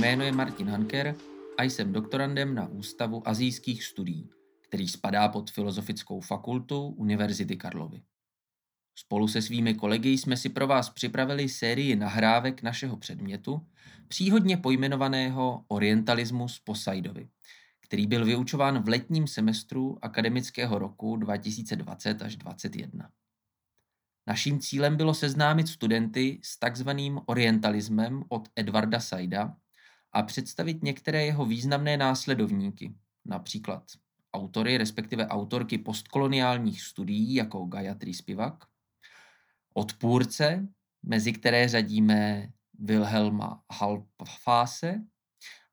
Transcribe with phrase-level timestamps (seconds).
[0.00, 1.14] Jméno je Martin Hanker
[1.58, 8.02] a jsem doktorandem na Ústavu azijských studií, který spadá pod Filozofickou fakultu Univerzity Karlovy.
[8.94, 13.66] Spolu se svými kolegy jsme si pro vás připravili sérii nahrávek našeho předmětu,
[14.08, 17.28] příhodně pojmenovaného Orientalismus Posaidovi,
[17.80, 23.10] který byl vyučován v letním semestru akademického roku 2020 až 2021.
[24.26, 29.56] Naším cílem bylo seznámit studenty s takzvaným orientalismem od Edvarda Saida
[30.12, 33.84] a představit některé jeho významné následovníky, například
[34.32, 38.64] autory, respektive autorky postkoloniálních studií jako Gayatri Spivak,
[39.74, 40.68] odpůrce,
[41.02, 45.00] mezi které řadíme Wilhelma Halfase,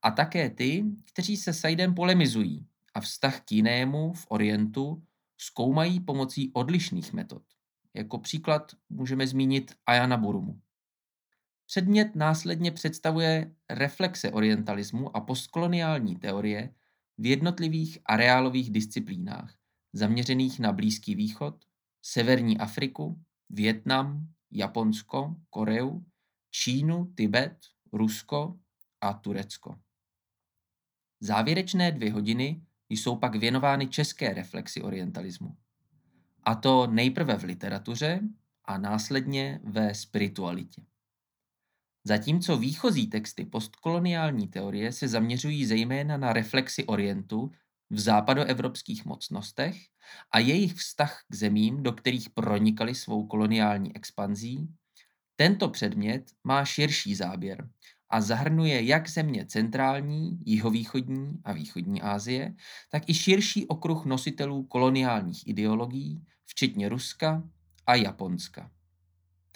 [0.02, 5.02] a také ty, kteří se Saidem polemizují a vztah k jinému v Orientu
[5.36, 7.42] zkoumají pomocí odlišných metod.
[7.94, 10.60] Jako příklad můžeme zmínit Ayana Burumu.
[11.68, 16.74] Předmět následně představuje reflexe orientalismu a postkoloniální teorie
[17.18, 19.54] v jednotlivých areálových disciplínách,
[19.92, 21.64] zaměřených na Blízký východ,
[22.02, 26.04] Severní Afriku, Vietnam, Japonsko, Koreu,
[26.50, 27.56] Čínu, Tibet,
[27.92, 28.58] Rusko
[29.00, 29.78] a Turecko.
[31.20, 35.56] Závěrečné dvě hodiny jsou pak věnovány české reflexi orientalismu.
[36.42, 38.20] A to nejprve v literatuře
[38.64, 40.87] a následně ve spiritualitě.
[42.08, 47.50] Zatímco výchozí texty postkoloniální teorie se zaměřují zejména na reflexi Orientu
[47.90, 49.76] v západoevropských mocnostech
[50.32, 54.68] a jejich vztah k zemím, do kterých pronikali svou koloniální expanzí,
[55.36, 57.68] tento předmět má širší záběr
[58.10, 62.54] a zahrnuje jak země centrální, jihovýchodní a východní Asie,
[62.90, 67.42] tak i širší okruh nositelů koloniálních ideologií, včetně Ruska
[67.86, 68.70] a Japonska.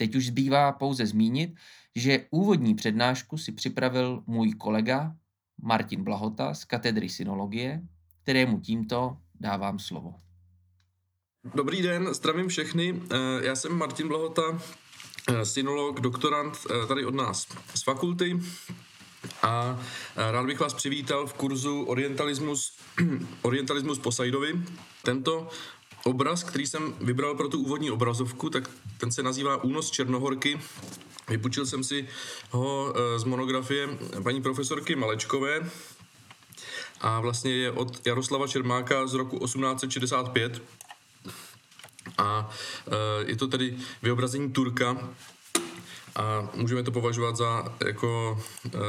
[0.03, 1.55] Teď už zbývá pouze zmínit,
[1.95, 5.15] že úvodní přednášku si připravil můj kolega
[5.61, 7.81] Martin Blahota z katedry synologie,
[8.23, 10.15] kterému tímto dávám slovo.
[11.55, 13.01] Dobrý den, zdravím všechny.
[13.11, 14.61] Eh, já jsem Martin Blahota,
[15.29, 18.39] eh, synolog, doktorant eh, tady od nás z fakulty
[19.41, 19.79] a
[20.15, 22.77] rád bych vás přivítal v kurzu Orientalismus,
[23.41, 24.61] Orientalismus Posaidovi.
[25.03, 25.49] Tento
[26.03, 30.59] obraz, který jsem vybral pro tu úvodní obrazovku, tak ten se nazývá Únos Černohorky.
[31.29, 32.07] Vypučil jsem si
[32.49, 33.89] ho z monografie
[34.23, 35.71] paní profesorky Malečkové,
[37.03, 40.61] a vlastně je od Jaroslava Čermáka z roku 1865
[42.17, 42.49] a
[42.87, 45.09] e, je to tedy vyobrazení Turka
[46.15, 48.79] a můžeme to považovat za jako e,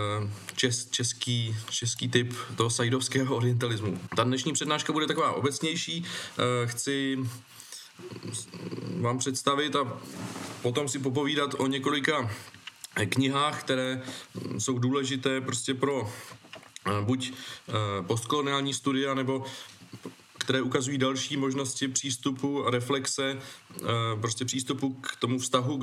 [0.56, 4.00] čes, český, český typ toho sajdovského orientalismu.
[4.16, 6.04] Ta dnešní přednáška bude taková obecnější.
[6.66, 7.19] Chci
[9.00, 10.00] vám představit a
[10.62, 12.31] potom si popovídat o několika
[13.09, 14.03] knihách, které
[14.59, 16.12] jsou důležité prostě pro
[17.00, 17.72] buď eh,
[18.03, 19.44] postkoloniální studia, nebo
[20.38, 23.84] které ukazují další možnosti přístupu a reflexe, eh,
[24.21, 25.81] prostě přístupu k tomu vztahu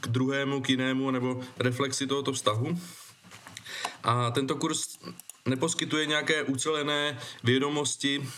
[0.00, 2.78] k druhému, k jinému, nebo reflexi tohoto vztahu.
[4.02, 4.98] A tento kurz
[5.46, 8.28] neposkytuje nějaké ucelené vědomosti,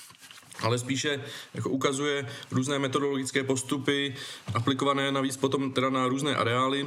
[0.60, 4.14] ale spíše jako ukazuje různé metodologické postupy,
[4.54, 6.86] aplikované navíc potom teda na různé areály.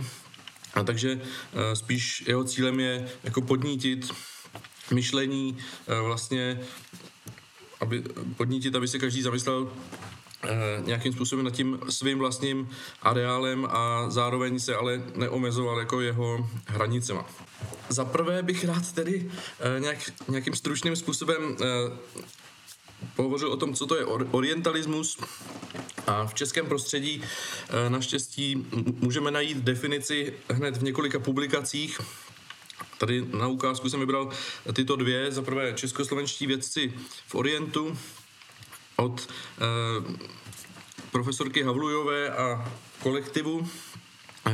[0.73, 4.11] A takže eh, spíš jeho cílem je jako podnítit
[4.91, 5.57] myšlení
[5.87, 6.59] eh, vlastně,
[7.79, 8.03] aby
[8.37, 9.71] podnítit, aby se každý zamyslel
[10.43, 10.47] eh,
[10.85, 12.69] nějakým způsobem nad tím svým vlastním
[13.01, 17.25] areálem a zároveň se ale neomezoval jako jeho hranicema.
[17.89, 19.31] Za prvé bych rád tedy
[19.79, 19.97] nějak,
[20.27, 21.57] nějakým stručným způsobem
[23.15, 25.17] pohovořil o tom, co to je orientalismus.
[26.07, 27.23] A v českém prostředí
[27.89, 28.67] naštěstí
[28.99, 31.99] můžeme najít definici hned v několika publikacích,
[32.97, 34.29] Tady na ukázku jsem vybral
[34.73, 35.31] tyto dvě.
[35.31, 36.93] Za prvé českoslovenští vědci
[37.27, 37.97] v Orientu
[38.95, 40.17] od eh,
[41.11, 42.71] profesorky Havlujové a
[43.03, 43.67] kolektivu,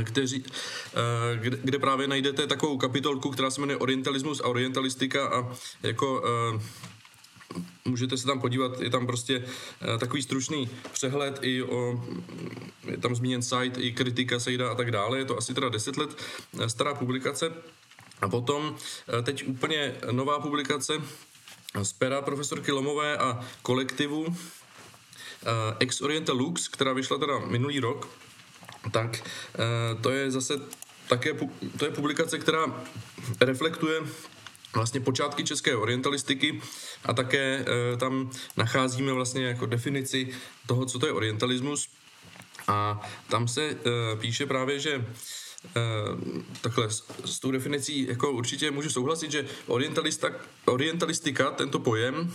[0.04, 6.24] kteří, eh, kde, právě najdete takovou kapitolku, která se jmenuje Orientalismus a orientalistika a jako
[7.86, 9.46] můžete se tam podívat, je tam prostě
[10.00, 12.04] takový stručný přehled i o,
[12.88, 15.98] je tam zmíněn site i kritika Sejda a tak dále, je to asi teda 10
[15.98, 16.10] let
[16.68, 17.52] stará publikace.
[18.24, 20.94] A potom eh, teď úplně nová publikace
[21.84, 28.10] z pera profesorky Lomové a kolektivu eh, Ex Oriente Lux, která vyšla teda minulý rok,
[28.92, 30.54] tak eh, to je zase
[31.08, 31.34] také,
[31.78, 32.84] to je publikace, která
[33.42, 34.02] reflektuje
[34.76, 36.62] vlastně počátky české orientalistiky
[37.06, 37.66] a také
[38.00, 40.30] tam nacházíme vlastně jako definici
[40.68, 41.88] toho, co to je orientalismus.
[42.68, 43.78] A tam se
[44.20, 45.06] píše právě, že
[46.62, 49.46] takhle s, s tou definicí jako určitě můžu souhlasit, že
[50.66, 52.34] orientalistika, tento pojem,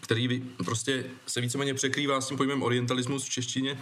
[0.00, 3.80] který prostě se víceméně překrývá s tím pojmem orientalismus v češtině,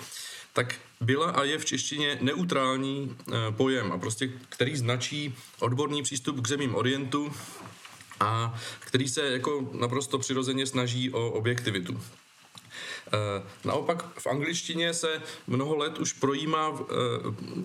[0.53, 6.41] tak byla a je v češtině neutrální e, pojem a prostě který značí odborný přístup
[6.41, 7.33] k zemím Orientu
[8.21, 12.01] a který se jako naprosto přirozeně snaží o objektivitu.
[13.13, 13.19] E,
[13.65, 16.73] naopak v angličtině se mnoho let už projímá,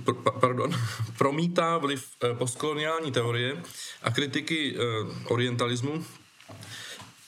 [0.09, 0.71] e, pardon,
[1.17, 2.07] promítá vliv
[2.37, 3.63] postkoloniální teorie
[4.03, 4.75] a kritiky
[5.25, 6.05] orientalismu,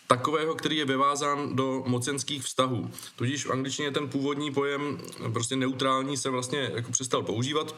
[0.09, 2.91] takového, který je vyvázán do mocenských vztahů.
[3.15, 4.97] Tudíž v angličtině ten původní pojem
[5.33, 7.75] prostě neutrální se vlastně jako přestal používat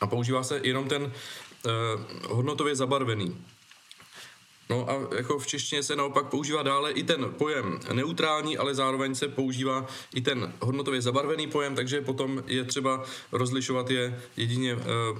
[0.00, 1.70] a používá se jenom ten eh,
[2.28, 3.36] hodnotově zabarvený.
[4.70, 9.14] No a jako v češtině se naopak používá dále i ten pojem neutrální, ale zároveň
[9.14, 15.18] se používá i ten hodnotově zabarvený pojem, takže potom je třeba rozlišovat je jedině, eh,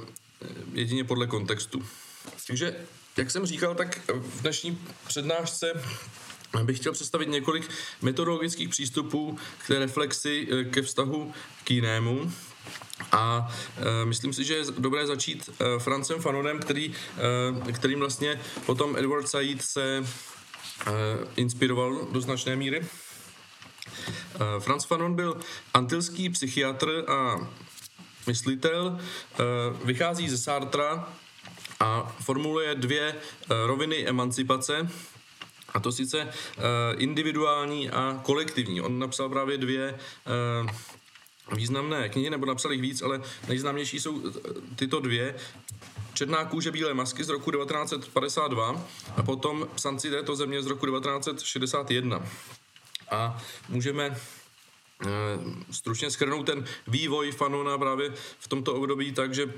[0.72, 1.84] jedině podle kontextu.
[2.46, 2.76] Takže,
[3.16, 5.72] jak jsem říkal, tak v dnešní přednášce
[6.62, 7.68] bych chtěl představit několik
[8.02, 11.32] metodologických přístupů k té reflexi eh, ke vztahu
[11.64, 12.32] k jinému.
[13.12, 16.94] A e, myslím si, že je dobré začít e, Francem Fanonem, který,
[17.68, 20.02] e, kterým vlastně potom Edward Said se e,
[21.36, 22.80] inspiroval do značné míry.
[22.80, 25.40] E, Franz Fanon byl
[25.74, 27.48] antilský psychiatr a
[28.26, 29.44] myslitel, e,
[29.84, 31.08] vychází ze Sartra
[31.80, 33.14] a formuluje dvě
[33.66, 34.88] roviny emancipace,
[35.74, 36.62] a to sice uh,
[36.96, 38.80] individuální a kolektivní.
[38.80, 39.98] On napsal právě dvě
[40.64, 40.70] uh,
[41.56, 44.30] významné knihy, nebo napsal jich víc, ale nejznámější jsou eh,
[44.76, 45.34] tyto dvě.
[46.14, 48.86] Černá kůže bílé masky z roku 1952
[49.16, 52.22] a potom Psanci této země z roku 1961.
[53.10, 54.16] A můžeme
[55.70, 59.52] stručně schrnout ten vývoj Fanona právě v tomto období tak, že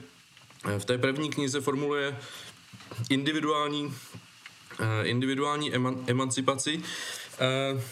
[0.79, 2.19] v té první knize formuluje
[3.11, 4.26] individuální Eh,
[5.03, 6.83] individuální eman, emancipaci,
[7.39, 7.83] eh,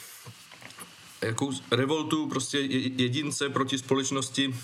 [1.23, 2.59] jakou revoltu prostě
[2.97, 4.55] jedince proti společnosti,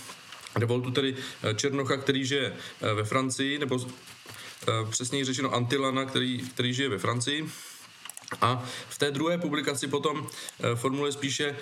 [0.57, 2.57] revoltu tedy eh, Černocha, který žije
[2.95, 3.87] ve Francii, nebo
[4.91, 7.51] přesněji řečeno Antilana, který, který žije ve Francii.
[8.41, 10.27] A v té druhé publikaci potom
[10.75, 11.57] formuluje spíše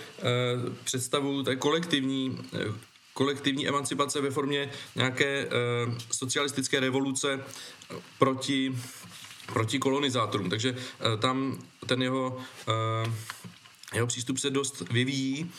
[0.85, 2.39] představu té kolektivní
[3.13, 5.49] kolektivní emancipace ve formě nějaké
[6.11, 7.41] socialistické revoluce
[8.19, 8.75] proti
[9.53, 10.51] proti kolonizátorům.
[10.51, 12.37] Takže uh, tam ten jeho,
[12.69, 13.13] uh,
[13.95, 15.51] jeho přístup se dost vyvíjí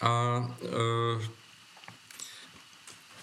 [0.00, 1.22] a uh,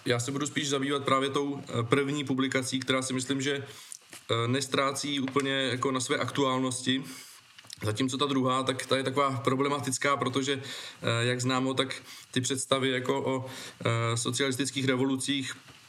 [0.06, 3.68] já se budu spíš zabývat právě tou první publikací, která si myslím, že
[4.48, 7.04] nestrácí úplně jako na své aktuálnosti,
[7.84, 10.62] Zatímco ta druhá, tak ta je taková problematická, protože,
[11.22, 13.46] jak známo, tak ty představy jako o
[14.16, 15.81] socialistických revolucích Eh,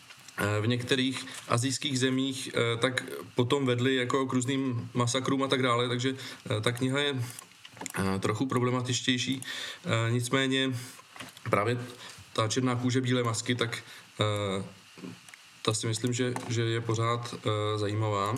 [0.60, 5.88] v některých azijských zemích eh, tak potom vedli jako k různým masakrům a tak dále,
[5.88, 6.14] takže
[6.50, 7.14] eh, ta kniha je
[8.20, 9.42] trochu problematičtější.
[10.10, 10.70] Nicméně
[11.50, 11.78] právě
[12.32, 13.82] ta černá kůže bílé masky, tak
[15.62, 17.34] ta si myslím, že, že je pořád
[17.76, 18.36] zajímavá.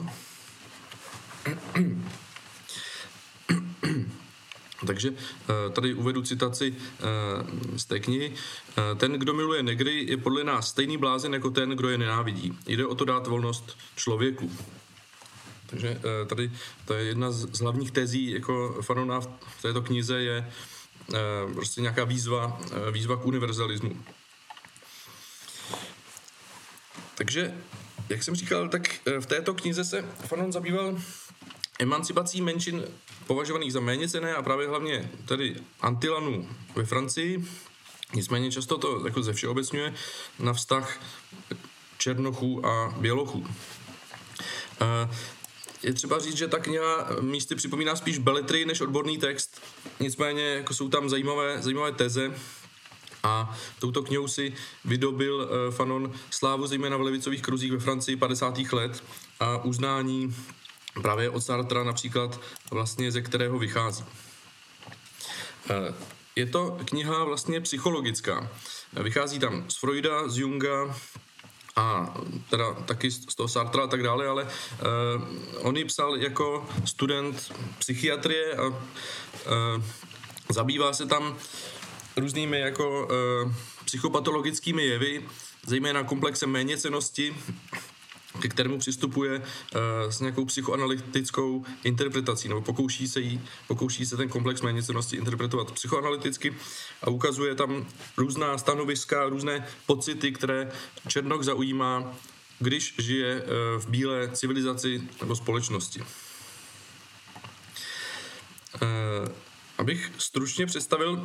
[4.87, 8.33] Takže eh, tady uvedu citaci eh, z té knihy.
[8.33, 12.59] Eh, ten, kdo miluje negry, je podle nás stejný blázen jako ten, kdo je nenávidí.
[12.67, 14.53] Jde o to dát volnost člověku.
[15.67, 16.51] Takže tady
[16.85, 20.51] to je jedna z hlavních tezí jako Fanona v této knize je
[21.55, 22.61] prostě nějaká výzva,
[22.91, 23.97] výzva k univerzalismu.
[27.15, 27.55] Takže,
[28.09, 30.97] jak jsem říkal, tak v této knize se Fanon zabýval
[31.79, 32.85] emancipací menšin
[33.27, 37.45] považovaných za méně cené a právě hlavně tedy Antilanů ve Francii.
[38.15, 39.95] Nicméně často to jako ze všeobecňuje
[40.39, 41.01] na vztah
[41.99, 43.47] Černochů a Bělochů.
[45.83, 49.63] Je třeba říct, že ta kniha místy připomíná spíš beletry než odborný text,
[50.01, 52.35] nicméně jako jsou tam zajímavé, zajímavé teze
[53.23, 54.53] a touto knihou si
[54.85, 58.59] vydobil eh, Fanon slávu zejména v levicových kruzích ve Francii 50.
[58.73, 59.05] let
[59.41, 60.35] a uznání
[61.03, 64.05] právě od Sartra například vlastně, ze kterého vychází.
[65.71, 65.95] Eh,
[66.37, 68.51] je to kniha vlastně psychologická.
[68.93, 70.95] Vychází tam z Freuda, z Junga,
[71.77, 72.15] a
[72.51, 74.49] teda taky z toho Sartra a tak dále, ale uh,
[75.67, 78.63] on ji psal jako student psychiatrie a
[80.49, 81.37] zabývá se tam
[82.17, 83.09] různými jako
[83.85, 85.29] psychopatologickými jevy,
[85.67, 87.37] zejména komplexem méněcenosti,
[88.41, 89.45] ke kterému přistupuje uh,
[90.11, 96.55] s nějakou psychoanalytickou interpretací, nebo pokouší se, jí, pokouší se ten komplex méněcenosti interpretovat psychoanalyticky
[97.03, 97.87] a ukazuje tam
[98.17, 100.73] různá stanoviska, různé pocity, které
[101.09, 102.15] Černoch zaujímá
[102.59, 103.43] když žije
[103.79, 106.03] v bílé civilizaci nebo společnosti.
[109.79, 111.25] Abych stručně představil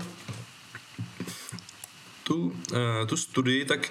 [2.30, 2.54] tu,
[3.08, 3.90] tu studii, tak,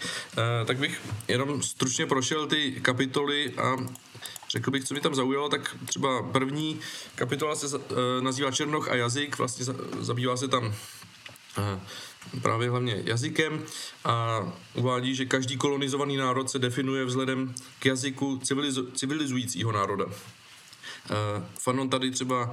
[0.64, 3.76] tak bych jenom stručně prošel ty kapitoly a
[4.48, 6.80] řekl bych, co mi tam zaujalo, tak třeba první
[7.14, 7.66] kapitola se
[8.20, 10.74] nazývá Černoch a jazyk, vlastně zabývá se tam
[12.42, 13.64] právě hlavně jazykem
[14.04, 14.42] a
[14.74, 20.06] uvádí, že každý kolonizovaný národ se definuje vzhledem k jazyku civilizu- civilizujícího národa.
[21.58, 22.52] Fanon tady třeba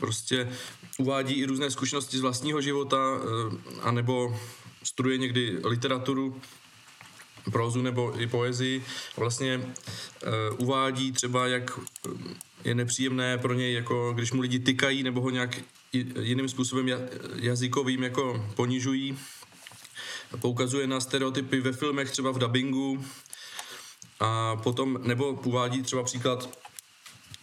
[0.00, 0.52] prostě
[0.98, 2.98] uvádí i různé zkušenosti z vlastního života,
[3.82, 4.40] anebo
[4.82, 6.40] studuje někdy literaturu,
[7.52, 8.84] prozu nebo i poezii.
[9.16, 9.74] Vlastně
[10.56, 11.78] uvádí třeba, jak
[12.64, 15.60] je nepříjemné pro něj, jako když mu lidi tykají nebo ho nějak
[16.20, 16.88] jiným způsobem
[17.34, 19.18] jazykovým jako ponižují.
[20.40, 23.04] Poukazuje na stereotypy ve filmech, třeba v dubbingu.
[24.20, 26.61] A potom, nebo uvádí třeba příklad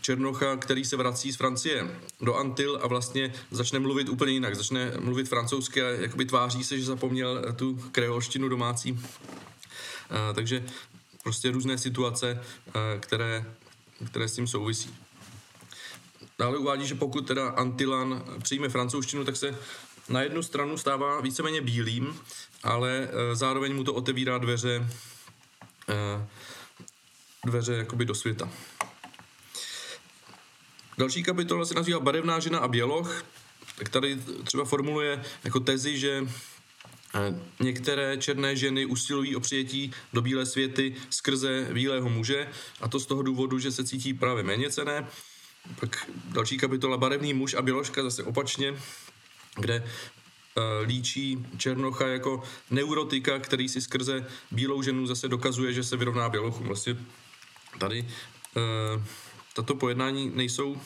[0.02, 4.56] Černocha, který se vrací z Francie do Antil a vlastně začne mluvit úplně jinak.
[4.56, 9.00] Začne mluvit francouzsky a jakoby tváří se, že zapomněl tu kreolštinu domácí.
[10.10, 10.66] A, takže
[11.24, 13.46] prostě různé situace, a, které,
[14.08, 14.96] které s tím souvisí.
[16.40, 19.60] Dále uvádí, že pokud teda Antilan přijme francouzštinu, tak se
[20.10, 22.20] na jednu stranu stává víceméně bílým,
[22.64, 24.88] ale zároveň mu to otevírá dveře,
[27.46, 28.50] dveře jakoby do světa.
[31.00, 33.26] Další kapitola se nazývá Barevná žena a běloch,
[33.78, 36.28] tak tady třeba formuluje jako tezi, že
[37.16, 42.48] e, Některé černé ženy usilují o přijetí do bílé světy skrze bílého muže
[42.82, 45.08] a to z toho důvodu, že se cítí právě méně cené
[45.80, 48.74] pak další kapitola Barevný muž a Běložka zase opačně,
[49.56, 55.98] kde uh, líčí Černocha jako neurotika, který si skrze bílou ženu zase dokazuje, že se
[55.98, 56.68] vyrovná bělochům.
[56.68, 56.98] Vlastně
[57.80, 58.06] tady
[58.56, 59.04] uh,
[59.62, 60.78] tato pojednání nejsou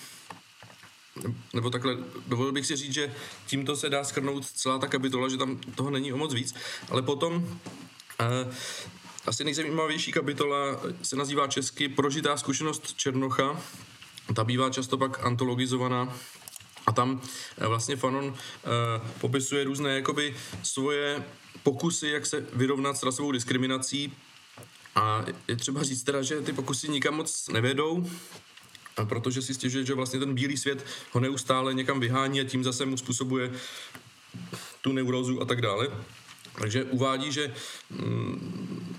[1.54, 3.14] nebo takhle, dovolil bych si říct, že
[3.48, 6.56] tímto se dá schrnout celá ta kapitola, že tam toho není o moc víc,
[6.90, 8.54] ale potom uh,
[9.26, 10.58] asi nejzajímavější kapitola
[11.02, 13.62] se nazývá česky Prožitá zkušenost Černocha,
[14.36, 16.16] ta bývá často pak antologizovaná.
[16.86, 17.22] A tam
[17.58, 18.34] eh, vlastně Fanon uh,
[19.22, 21.24] popisuje různé jakoby svoje
[21.64, 24.14] pokusy, jak se vyrovnat s rasovou diskriminací.
[24.96, 28.10] A je třeba říct teda, že ty pokusy nikam moc nevedou,
[29.06, 32.86] protože si stěžuje, že vlastně ten bílý svět ho neustále někam vyhání a tím zase
[32.86, 33.52] mu způsobuje
[34.82, 35.88] tu neurozu a tak dále.
[36.60, 37.54] Takže uvádí, že
[37.90, 38.98] mm,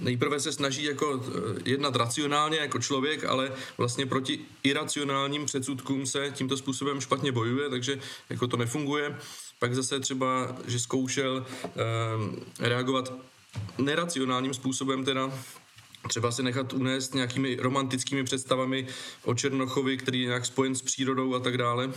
[0.00, 6.32] nejprve se snaží jako eh, jednat racionálně jako člověk, ale vlastně proti iracionálním předsudkům se
[6.34, 9.18] tímto způsobem špatně bojuje, takže jako to nefunguje.
[9.58, 11.70] Pak zase třeba, že zkoušel eh,
[12.60, 13.12] reagovat
[13.78, 15.32] neracionálním způsobem teda
[16.08, 18.86] třeba se nechat unést nějakými romantickými představami
[19.24, 21.92] o Černochovi, který je nějak spojen s přírodou a tak dále.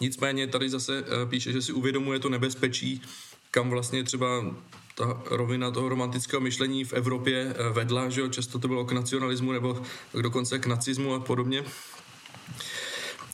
[0.00, 3.02] Nicméně tady zase eh, píše, že si uvědomuje to nebezpečí,
[3.50, 4.56] kam vlastně třeba
[4.94, 8.92] ta rovina toho romantického myšlení v Evropě eh, vedla, že jo, často to bylo k
[8.92, 9.82] nacionalismu nebo
[10.14, 11.64] dokonce k nacismu a podobně.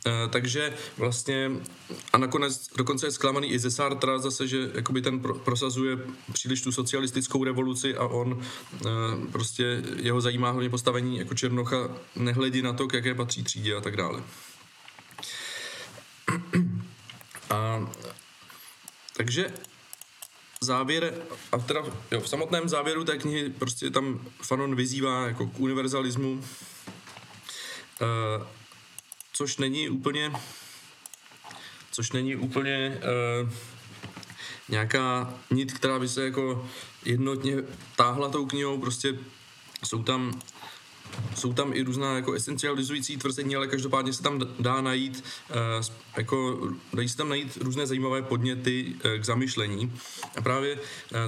[0.07, 1.51] Eh, takže vlastně
[2.13, 5.99] a nakonec dokonce je zklamaný i ze Sartra zase, že jakoby ten prosazuje
[6.33, 8.87] příliš tu socialistickou revoluci a on eh,
[9.33, 13.81] prostě jeho zajímá hlavně postavení jako Černocha, nehledí na to, k jaké patří třídě a
[13.81, 14.23] tak dále.
[17.51, 17.89] A,
[19.17, 19.53] takže
[20.61, 21.15] závěr,
[21.53, 26.33] a teda jo, v samotném závěru té knihy prostě tam Fanon vyzývá jako k univerzalismu,
[26.33, 26.41] uh,
[29.35, 30.33] což není úplně
[31.95, 33.01] což není úplně
[33.43, 33.51] uh,
[34.69, 36.69] nějaká nit, která by se jako
[37.05, 37.57] jednotně
[37.97, 39.19] táhla tou knihou, prostě
[39.85, 40.41] jsou tam
[41.35, 45.87] jsou tam i různá jako esencializující tvrzení, ale každopádně se tam dá najít, uh,
[46.17, 49.93] jako, dají se tam najít různé zajímavé podněty uh, k zamyšlení.
[50.37, 50.79] A právě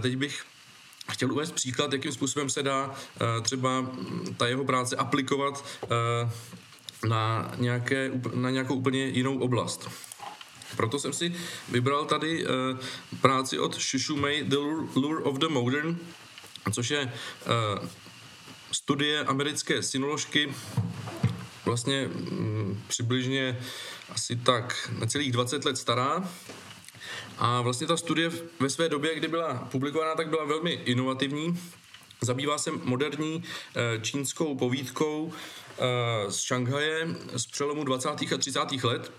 [0.03, 0.45] teď bych
[1.13, 2.95] chtěl uvést příklad, jakým způsobem se dá
[3.43, 3.91] třeba
[4.37, 5.65] ta jeho práce aplikovat
[7.09, 9.91] na, nějaké, na nějakou úplně jinou oblast.
[10.77, 11.35] Proto jsem si
[11.69, 12.51] vybral tady uh,
[13.21, 14.57] práci od Shishumei The
[14.95, 15.99] Lure of the Modern,
[16.73, 17.89] což je uh,
[18.73, 20.55] studie americké synoložky
[21.65, 23.59] vlastně mm, přibližně
[24.11, 26.31] asi tak necelých 20 let stará.
[27.39, 31.61] A vlastně ta studie ve své době, kdy byla publikovaná, tak byla velmi inovativní.
[32.21, 33.45] Zabývá se moderní
[33.77, 35.33] e, čínskou povídkou
[36.29, 38.09] z Šanghaje z přelomu 20.
[38.09, 38.61] a 30.
[38.83, 39.13] let.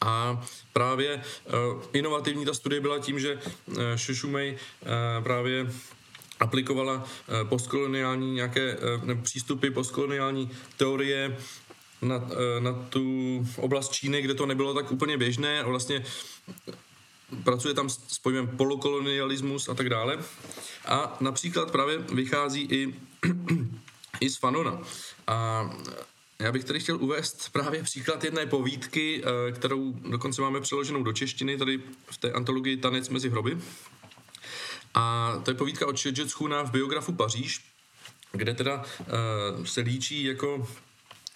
[0.00, 1.22] A právě e,
[1.92, 3.40] inovativní ta studie byla tím, že
[3.96, 4.58] Shishumei
[5.22, 5.72] právě
[6.40, 7.04] aplikovala
[7.48, 8.78] postkoloniální nějaké
[9.22, 11.36] přístupy postkoloniální teorie
[12.02, 12.28] na,
[12.58, 16.04] na tu oblast Číny, kde to nebylo tak úplně běžné a vlastně
[17.44, 20.18] pracuje tam s pojmem polokolonialismus a tak dále.
[20.84, 22.94] A například právě vychází i,
[24.20, 24.80] i z Fanona.
[25.26, 25.70] A
[26.38, 31.12] já bych tady chtěl uvést právě příklad jedné povídky, eh, kterou dokonce máme přeloženou do
[31.12, 31.80] češtiny, tady
[32.10, 33.58] v té antologii Tanec mezi hroby.
[34.94, 37.64] A to je povídka od Schuna v biografu Paříž,
[38.32, 40.68] kde teda uh, se líčí jako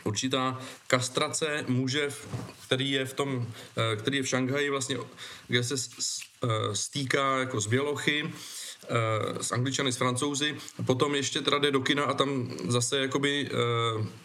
[0.05, 2.09] určitá kastrace muže,
[2.65, 4.99] který je v tom, eh, který je v Šanghaji vlastně,
[5.49, 5.75] kde se
[6.73, 8.33] stýká jako z bělochy,
[9.41, 10.57] s angličany, s francouzi,
[10.87, 13.51] potom ještě teda jde do kina a tam zase jakoby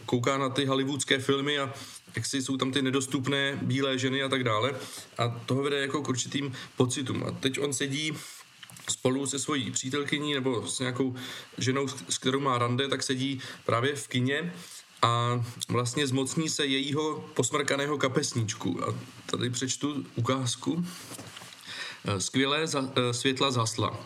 [0.06, 1.74] kouká na ty hollywoodské filmy a
[2.16, 4.76] jak si jsou tam ty nedostupné bílé ženy a tak dále
[5.18, 7.24] a toho vede jako k určitým pocitům.
[7.24, 8.14] A teď on sedí
[8.90, 11.16] spolu se svojí přítelkyní nebo s nějakou
[11.58, 14.54] ženou, s kterou má rande, tak sedí právě v kině
[15.02, 18.84] a vlastně zmocní se jejího posmrkaného kapesníčku.
[18.84, 18.96] A
[19.26, 20.86] tady přečtu ukázku.
[22.18, 24.00] Skvělé za, světla zasla.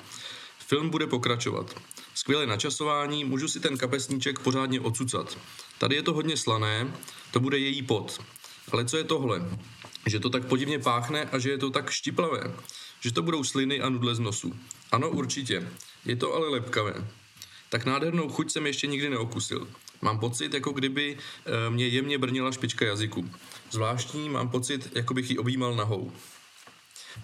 [0.69, 1.75] Film bude pokračovat.
[2.13, 5.38] Skvělé načasování, můžu si ten kapesníček pořádně odsucat.
[5.77, 6.93] Tady je to hodně slané,
[7.31, 8.19] to bude její pot.
[8.71, 9.49] Ale co je tohle?
[10.05, 12.53] Že to tak podivně páchne a že je to tak štiplavé.
[13.01, 14.55] Že to budou sliny a nudle z nosu.
[14.91, 15.67] Ano, určitě.
[16.05, 17.07] Je to ale lepkavé.
[17.69, 19.67] Tak nádhernou chuť jsem ještě nikdy neokusil.
[20.01, 23.29] Mám pocit, jako kdyby eh, mě jemně brnila špička jazyku.
[23.71, 26.12] Zvláštní, mám pocit, jako bych ji objímal nahou.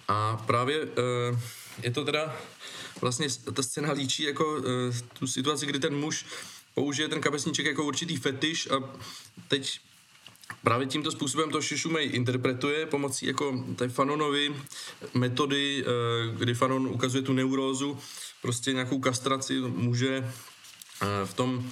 [0.08, 1.40] A právě eh,
[1.84, 2.38] je to teda
[3.02, 4.62] vlastně ta scéna líčí jako
[5.20, 6.26] tu situaci, kdy ten muž
[6.74, 8.98] použije ten kapesníček jako určitý fetiš a
[9.48, 9.80] teď
[10.64, 14.56] Právě tímto způsobem to Shishumei interpretuje pomocí jako té Fanonovy
[15.14, 15.86] metody,
[16.38, 17.98] kdy Fanon ukazuje tu neurózu,
[18.42, 20.32] prostě nějakou kastraci muže
[21.26, 21.72] v tom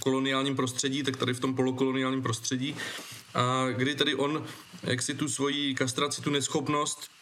[0.00, 2.76] koloniálním prostředí, tak tady v tom polokoloniálním prostředí,
[3.34, 4.46] a kdy tady on,
[4.82, 7.17] jak si tu svoji kastraci, tu neschopnost eh,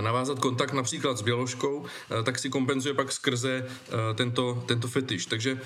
[0.00, 5.26] navázat kontakt například s běložkou, eh, tak si kompenzuje pak skrze eh, tento, tento fetiš.
[5.26, 5.60] Takže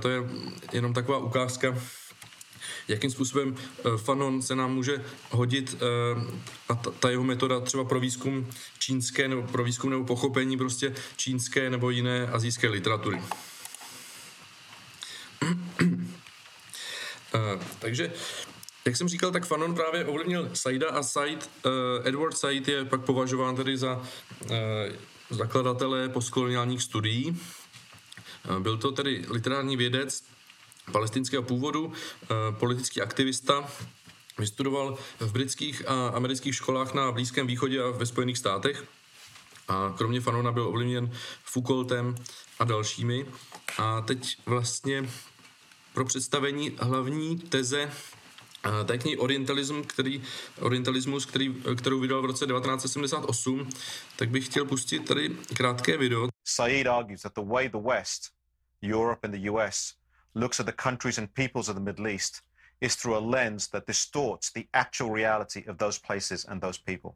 [0.00, 0.22] to je
[0.72, 1.78] jenom taková ukázka,
[2.88, 3.56] jakým způsobem
[3.96, 5.76] Fanon se nám může hodit
[6.68, 11.70] a ta, jeho metoda třeba pro výzkum čínské nebo pro výzkum nebo pochopení prostě čínské
[11.70, 13.22] nebo jiné azijské literatury.
[17.78, 18.12] Takže,
[18.84, 21.72] jak jsem říkal, tak Fanon právě ovlivnil Saida a Said, uh,
[22.04, 24.56] Edward Said je pak považován tedy za uh,
[25.30, 27.40] zakladatele postkoloniálních studií.
[28.50, 30.24] Uh, byl to tedy literární vědec
[30.92, 31.92] palestinského původu, uh,
[32.58, 33.70] politický aktivista,
[34.38, 38.84] vystudoval v britských a amerických školách na Blízkém východě a ve Spojených státech.
[39.68, 41.10] A kromě Fanona byl ovlivněn
[41.44, 42.14] Foucaultem
[42.58, 43.26] a dalšími.
[43.78, 45.10] A teď vlastně
[45.94, 47.90] pro představení hlavní teze
[48.86, 50.22] té knihy Orientalism, který,
[50.60, 53.68] Orientalismus, který, kterou vydal v roce 1978,
[54.16, 56.28] tak bych chtěl pustit tady krátké video.
[56.44, 58.30] Said argues that the way the West,
[58.82, 59.94] Europe and the US,
[60.34, 62.42] looks at the countries and peoples of the Middle East
[62.80, 67.14] is through a lens that distorts the actual reality of those places and those people.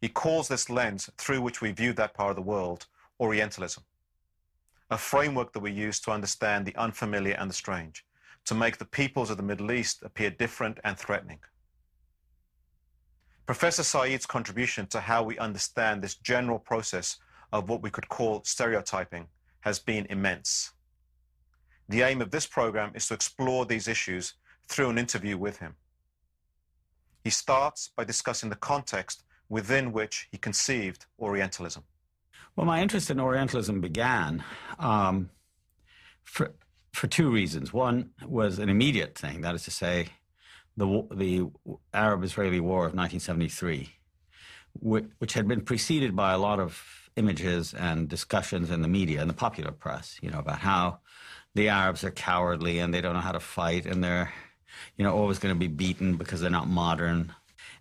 [0.00, 2.86] He calls this lens through which we view that part of the world
[3.20, 3.84] Orientalism.
[4.90, 8.04] a framework that we use to understand the unfamiliar and the strange,
[8.46, 11.40] to make the peoples of the Middle East appear different and threatening.
[13.46, 17.18] Professor Said's contribution to how we understand this general process
[17.52, 19.26] of what we could call stereotyping
[19.60, 20.72] has been immense.
[21.88, 24.34] The aim of this program is to explore these issues
[24.68, 25.74] through an interview with him.
[27.22, 31.84] He starts by discussing the context within which he conceived Orientalism.
[32.56, 34.42] Well, my interest in Orientalism began
[34.78, 35.30] um,
[36.24, 36.54] for
[36.94, 37.72] for two reasons.
[37.72, 40.08] One was an immediate thing, that is to say,
[40.76, 41.46] the the
[41.92, 43.90] Arab-Israeli War of 1973,
[44.74, 46.82] which, which had been preceded by a lot of
[47.16, 50.98] images and discussions in the media and the popular press, you know, about how
[51.54, 54.32] the Arabs are cowardly and they don't know how to fight and they're,
[54.96, 57.32] you know, always going to be beaten because they're not modern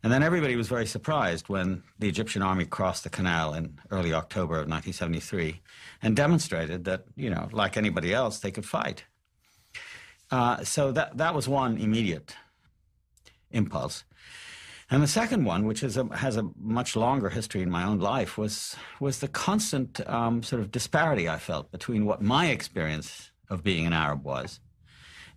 [0.03, 4.13] and then everybody was very surprised when the Egyptian army crossed the canal in early
[4.13, 5.61] October of 1973
[6.01, 9.05] and demonstrated that, you know, like anybody else, they could fight.
[10.29, 12.35] Uh, so that, that was one immediate
[13.51, 14.03] impulse.
[14.91, 17.99] And the second one, which is a, has a much longer history in my own
[17.99, 23.31] life, was, was the constant um, sort of disparity I felt between what my experience
[23.49, 24.59] of being an Arab was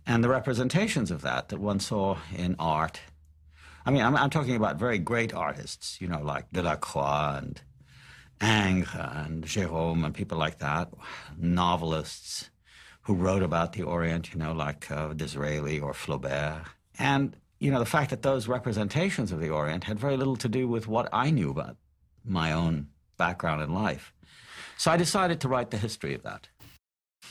[0.07, 3.01] and the representations of that that one saw in art
[3.87, 7.61] I mean, I'm, I'm, talking about very great artists, you know, like Delacroix and
[8.43, 8.89] Ingres
[9.25, 10.93] and Jérôme and people like that,
[11.39, 12.51] novelists
[13.03, 16.65] who wrote about the Orient, you know, like uh, Disraeli or Flaubert.
[16.99, 20.49] And, you know, the fact that those representations of the Orient had very little to
[20.49, 21.77] do with what I knew about
[22.25, 24.13] my own background in life.
[24.79, 26.49] So I decided to write the history of that.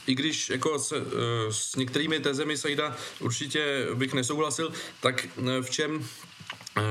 [0.08, 5.70] I když jako s, eh, s některými tezemi Saida určitě bych nesouhlasil, tak eh, v
[5.70, 6.08] čem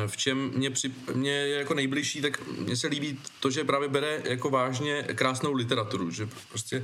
[0.08, 3.88] v čem mě, při, mě je jako nejbližší, tak mně se líbí to, že právě
[3.88, 6.84] bere jako vážně krásnou literaturu, že prostě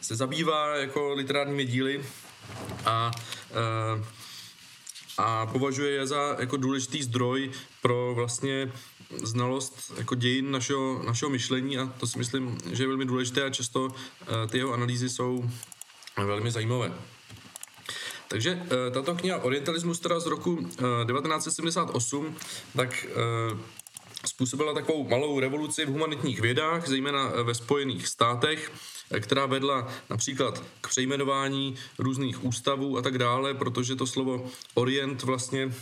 [0.00, 2.04] se zabývá jako literárními díly
[2.84, 3.10] a,
[5.18, 7.50] a považuje je za jako důležitý zdroj
[7.82, 8.72] pro vlastně
[9.22, 13.50] znalost jako dějin našeho, našeho myšlení a to si myslím, že je velmi důležité a
[13.50, 13.88] často
[14.22, 15.50] eh, ty jeho analýzy jsou
[16.16, 16.92] velmi zajímavé.
[18.28, 22.32] Takže eh, tato kniha Orientalismus teda z roku 1978 eh,
[22.76, 23.06] tak
[24.26, 28.72] způsobila takovou malou revoluci v humanitních vědách, zejména ve Spojených státech,
[29.20, 35.72] která vedla například k přejmenování různých ústavů a tak dále, protože to slovo Orient vlastně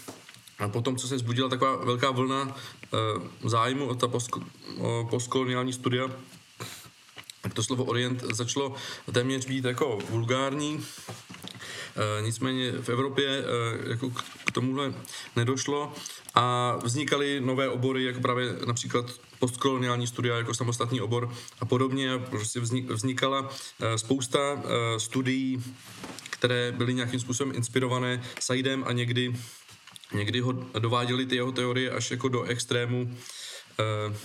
[0.59, 4.41] a potom, co se zbudila taková velká vlna e, zájmu o ta posko,
[4.79, 6.11] o postkoloniální studia,
[7.43, 8.75] tak to slovo Orient začalo
[9.13, 10.85] téměř být jako vulgární.
[11.97, 14.95] E, nicméně v Evropě e, jako k, tomuhle
[15.37, 15.93] nedošlo
[16.35, 19.07] a vznikaly nové obory, jako právě například
[19.39, 22.19] postkoloniální studia jako samostatný obor a podobně.
[22.19, 23.51] Prostě vznikala
[23.97, 24.63] spousta
[24.99, 25.65] studií,
[26.31, 29.35] které byly nějakým způsobem inspirované Saidem a někdy
[30.15, 33.17] Někdy ho dováděli ty jeho teorie až jako do extrému.
[33.81, 34.17] Eh,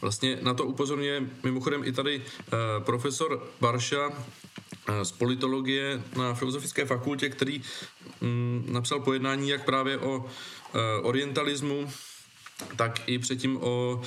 [0.00, 2.50] vlastně na to upozorňuje mimochodem i tady eh,
[2.84, 4.39] profesor Barša eh,
[5.02, 7.62] z politologie na Filozofické fakultě, který
[8.20, 10.24] mm, napsal pojednání jak právě o
[11.02, 11.90] orientalismu,
[12.76, 14.02] tak i předtím o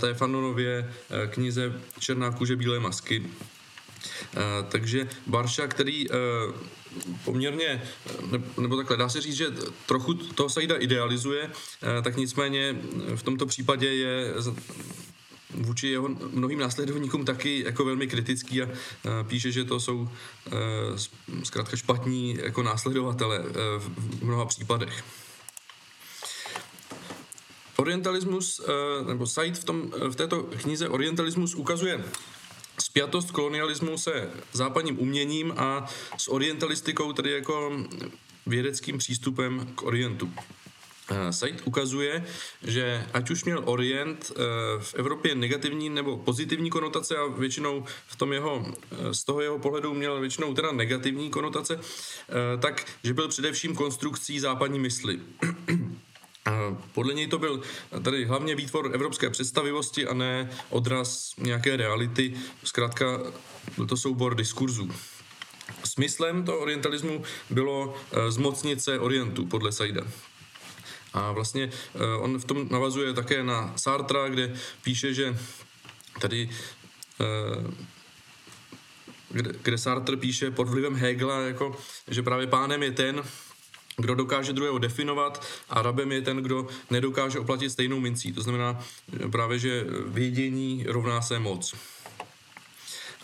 [0.00, 0.94] té Fanonově
[1.30, 3.26] knize Černá kůže bílé masky.
[4.68, 6.06] Takže Barša, který
[7.24, 7.82] poměrně,
[8.58, 9.46] nebo takhle, dá se říct, že
[9.86, 12.76] trochu toho Saida idealizuje, eh, tak nicméně
[13.16, 14.34] v tomto případě je
[15.54, 18.68] vůči jeho mnohým následovníkům taky jako velmi kritický a
[19.28, 20.08] píše, že to jsou
[20.46, 20.50] eh,
[21.44, 23.44] zkrátka špatní jako následovatele
[23.78, 25.04] v mnoha případech.
[27.76, 28.60] Orientalismus,
[29.06, 32.04] nebo Said v, tom, v této knize Orientalismus ukazuje
[32.80, 37.72] spjatost kolonialismu se západním uměním a s orientalistikou, tedy jako
[38.46, 40.32] vědeckým přístupem k Orientu.
[41.10, 42.24] Eh, Said ukazuje,
[42.62, 44.42] že ať už měl Orient eh,
[44.80, 49.58] v Evropě negativní nebo pozitivní konotace a většinou v tom jeho, eh, z toho jeho
[49.58, 51.80] pohledu měl většinou teda negativní konotace,
[52.60, 55.20] tak že byl především konstrukcí západní mysli.
[56.92, 57.62] Podle něj to byl
[58.02, 62.34] tady hlavně výtvor evropské představivosti a ne odraz nějaké reality.
[62.64, 63.20] Zkrátka
[63.76, 64.90] byl to soubor diskurzů.
[65.84, 67.96] Smyslem toho orientalismu bylo
[68.28, 70.02] zmocnit se Orientu, podle Saida.
[71.12, 75.38] A vlastně eh, on v tom navazuje také na Sartra, kde píše, že
[76.20, 76.50] tady
[77.20, 77.88] eh,
[79.30, 81.76] kde, Sartre píše pod vlivem Hegela, jako,
[82.08, 83.22] že právě pánem je ten,
[83.96, 88.32] kdo dokáže druhého definovat a rabem je ten, kdo nedokáže oplatit stejnou mincí.
[88.32, 88.84] To znamená
[89.32, 91.74] právě, že vědění rovná se moc.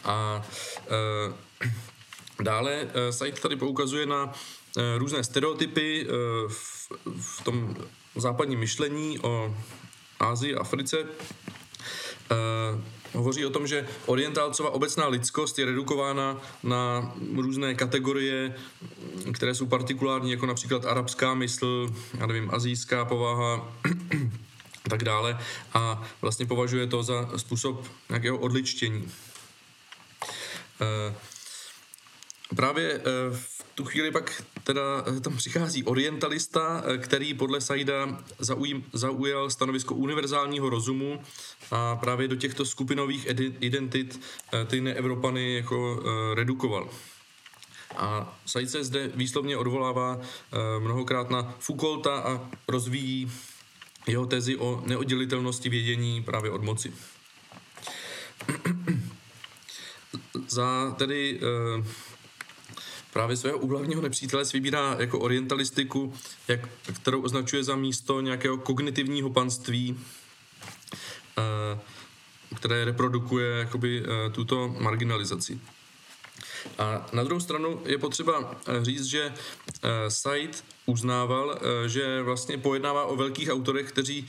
[0.05, 0.47] A
[0.90, 1.70] e,
[2.42, 4.33] dále e, Said tady poukazuje na
[4.77, 6.07] e, různé stereotypy e,
[6.49, 6.84] v,
[7.20, 7.76] v tom
[8.16, 9.54] západním myšlení o
[10.20, 10.98] Ázii, Africe.
[10.98, 11.07] E,
[13.14, 18.54] hovoří o tom, že orientálcová obecná lidskost je redukována na různé kategorie,
[19.33, 23.72] které jsou partikulární, jako například arabská mysl, já nevím, azijská povaha,
[24.85, 25.38] a tak dále
[25.74, 29.12] a vlastně považuje to za způsob nějakého odličtění.
[30.80, 31.14] Eh,
[32.57, 33.00] právě eh,
[33.37, 38.25] v tu chvíli pak teda eh, tam přichází orientalista, eh, který podle Saida
[38.93, 41.23] zaujal stanovisko univerzálního rozumu
[41.71, 43.27] a právě do těchto skupinových
[43.61, 44.21] identit
[44.53, 46.03] eh, ty neevropany jako
[46.35, 46.89] redukoval.
[47.97, 50.21] A Said se zde výslovně odvolává
[50.79, 53.33] mnohokrát na Foucaulta a rozvíjí
[54.07, 56.93] jeho tezi o neoddělitelnosti vědění právě od moci.
[60.49, 61.41] Za tedy
[63.14, 66.14] právě svého úhlavního nepřítele si vybírá jako orientalistiku,
[66.48, 66.61] jak,
[67.03, 70.00] kterou označuje za místo nějakého kognitivního panství,
[71.38, 71.79] eh,
[72.57, 75.61] které reprodukuje jakoby, eh, tuto marginalizaci.
[76.79, 79.35] A na druhou stranu je potřeba eh, říct, že
[80.09, 84.29] Said uznával, že vlastně pojednává o velkých autorech, kteří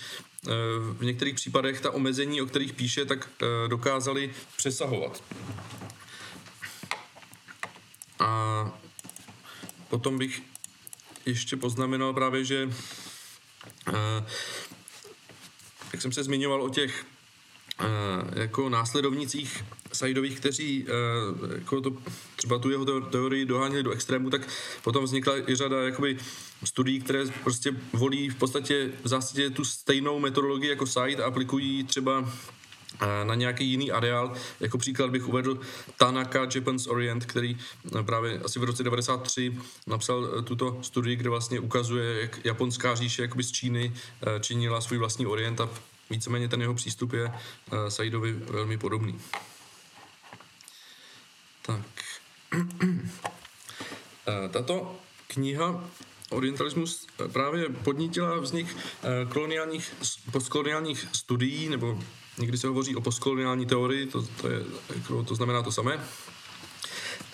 [0.92, 3.30] v některých případech ta omezení, o kterých píše, tak
[3.68, 5.24] dokázali přesahovat.
[8.26, 8.72] A
[9.90, 10.42] potom bych
[11.26, 12.70] ještě poznamenal právě, že
[15.94, 17.06] jak jsem se zmiňoval o těch
[18.36, 20.86] jako následovnících Saidových, kteří
[21.56, 21.98] jako to,
[22.36, 24.48] třeba tu jeho teorii doháněli do extrému, tak
[24.84, 26.18] potom vznikla i řada jakoby,
[26.64, 31.84] studií, které prostě volí v podstatě v zásadě tu stejnou metodologii jako Said a aplikují
[31.84, 32.34] třeba
[33.24, 34.34] na nějaký jiný areál.
[34.60, 35.60] Jako příklad bych uvedl
[35.98, 37.58] Tanaka Japan's Orient, který
[38.06, 43.44] právě asi v roce 93 napsal tuto studii, kde vlastně ukazuje, jak japonská říše jakoby
[43.44, 43.94] z Číny
[44.40, 45.70] činila svůj vlastní orient a
[46.10, 47.32] víceméně ten jeho přístup je
[47.90, 49.22] Saidovi velmi podobný.
[51.62, 51.86] Tak.
[54.52, 54.96] Tato
[55.28, 55.90] kniha
[56.30, 58.78] Orientalismus právě podnítila vznik
[59.30, 59.94] koloniálních,
[60.32, 62.00] postkoloniálních studií, nebo
[62.38, 64.64] někdy se hovoří o postkoloniální teorii, to, to, je,
[64.96, 66.00] jako, to znamená to samé.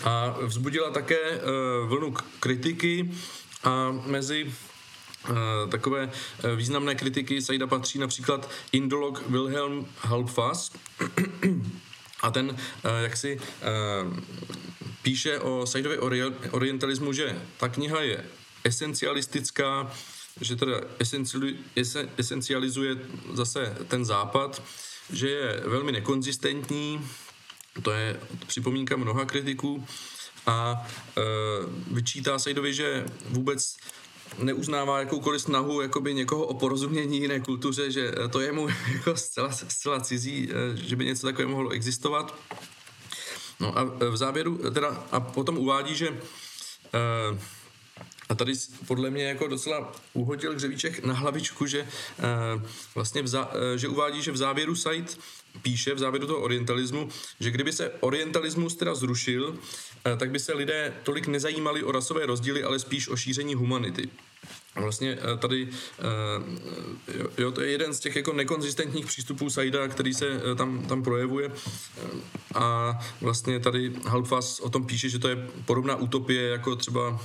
[0.04, 1.42] A vzbudila také
[1.88, 3.12] vlnu kritiky
[3.64, 4.52] a mezi
[5.30, 6.10] Eh, takové
[6.44, 10.72] eh, významné kritiky Saida patří například indolog Wilhelm Halbfass,
[12.22, 13.40] a ten, eh, jak si
[15.02, 16.00] píše o Saidově
[16.52, 18.26] orientalismu, že ta kniha je
[18.64, 19.92] esencialistická,
[20.42, 20.82] že teda
[22.18, 22.98] esencializuje
[23.34, 24.64] zase ten západ,
[25.14, 27.10] že je velmi nekonzistentní,
[27.84, 29.86] to je připomínka mnoha kritiků,
[30.46, 30.88] a
[31.18, 31.22] e,
[31.92, 33.76] vyčítá Saidovi, že vůbec
[34.38, 39.52] neuznává jakoukoliv snahu jakoby někoho o porozumění jiné kultuře, že to je mu jako zcela,
[39.52, 42.36] zcela cizí, eh, že by něco takového mohlo existovat.
[43.60, 46.08] No a v závěru teda a potom uvádí, že
[46.94, 47.40] eh,
[48.32, 48.54] a tady
[48.88, 51.80] podle mě jako docela uhodil Hřebíček na hlavičku, že
[52.20, 52.24] eh,
[52.96, 55.18] vlastně vza, že uvádí, že v závěru site
[55.62, 59.58] píše v závěru toho orientalismu, že kdyby se orientalismus teda zrušil,
[60.06, 64.10] eh, tak by se lidé tolik nezajímali o rasové rozdíly, ale spíš o šíření humanity.
[64.76, 65.68] Vlastně tady,
[67.38, 71.52] jo, to je jeden z těch jako nekonzistentních přístupů Saida, který se tam, tam projevuje.
[72.56, 77.20] A vlastně tady Halfas o tom píše, že to je podobná utopie jako třeba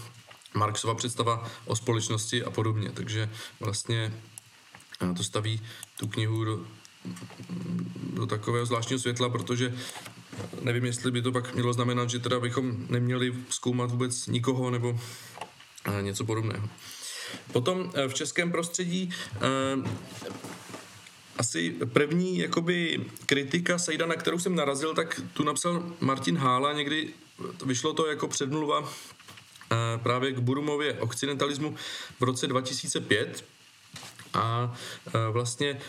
[0.57, 2.91] Marxova představa o společnosti a podobně.
[2.95, 4.13] Takže vlastně
[5.17, 5.61] to staví
[5.99, 6.61] tu knihu do,
[8.13, 9.75] do takového zvláštního světla, protože
[10.63, 15.01] nevím, jestli by to pak mělo znamenat, že teda bychom neměli zkoumat vůbec nikoho nebo
[15.85, 16.69] eh, něco podobného.
[17.53, 19.41] Potom eh, v českém prostředí eh,
[21.39, 27.09] asi první jakoby kritika Sejda, na kterou jsem narazil, tak tu napsal Martin Hála, někdy
[27.65, 28.89] vyšlo to jako předmluva
[30.03, 31.75] právě k Burumově occidentalismu
[32.21, 33.45] v roce 2005
[34.35, 34.77] a
[35.31, 35.81] vlastně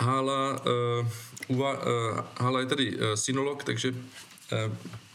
[0.00, 0.60] Hála,
[1.00, 1.08] uh,
[1.48, 3.94] uva, uh, Hála je tedy uh, synolog, takže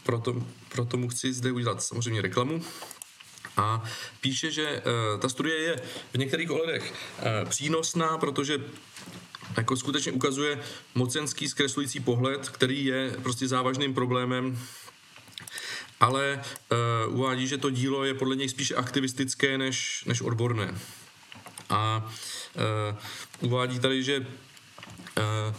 [0.02, 2.62] proto, proto mu chci zde udělat samozřejmě reklamu.
[3.56, 3.84] A
[4.20, 4.82] píše, že
[5.20, 5.76] ta studie je
[6.12, 6.94] v některých ohledech
[7.48, 8.58] přínosná, protože
[9.56, 10.60] jako skutečně ukazuje
[10.94, 14.58] mocenský zkreslující pohled, který je prostě závažným problémem
[16.02, 16.42] ale
[17.06, 20.74] uh, uvádí, že to dílo je podle něj spíše aktivistické než, než odborné.
[21.70, 22.10] A
[22.54, 22.98] uh,
[23.40, 24.26] uvádí tady, že
[25.16, 25.54] Eh,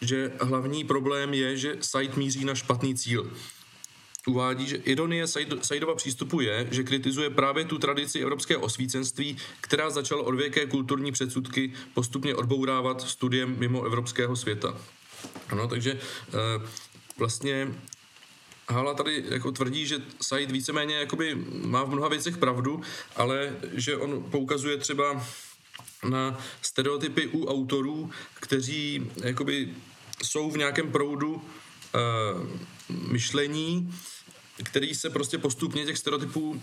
[0.00, 3.32] že hlavní problém je, že site míří na špatný cíl.
[4.26, 5.26] Uvádí, že ironie
[5.62, 11.72] Saidova přístupu je, že kritizuje právě tu tradici evropského osvícenství, která začala odvěké kulturní předsudky
[11.94, 14.76] postupně odbourávat studiem mimo evropského světa.
[15.48, 15.98] Ano, takže e,
[17.18, 17.74] vlastně
[18.72, 22.82] Hala tady jako tvrdí, že Said víceméně jakoby má v mnoha věcech pravdu,
[23.16, 25.26] ale že on poukazuje třeba
[26.10, 29.74] na stereotypy u autorů, kteří jakoby
[30.22, 31.42] jsou v nějakém proudu uh,
[33.12, 33.94] myšlení,
[34.62, 36.62] který se prostě postupně těch stereotypů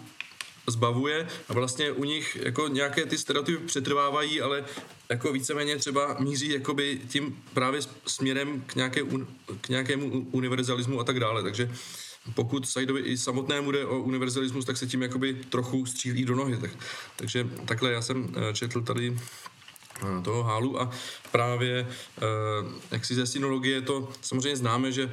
[0.67, 4.65] zbavuje a vlastně u nich jako nějaké ty stereotypy přetrvávají, ale
[5.09, 9.01] jako víceméně třeba míří jakoby tím právě směrem k, nějaké,
[9.61, 11.43] k nějakému univerzalismu a tak dále.
[11.43, 11.71] Takže
[12.35, 16.57] pokud Saidovi i samotnému jde o univerzalismus, tak se tím jakoby trochu střílí do nohy.
[16.57, 16.71] Tak,
[17.15, 20.91] takže takhle já jsem eh, četl tady eh, toho hálu a
[21.31, 22.23] právě eh,
[22.91, 25.11] jak si ze synologie to samozřejmě známe, že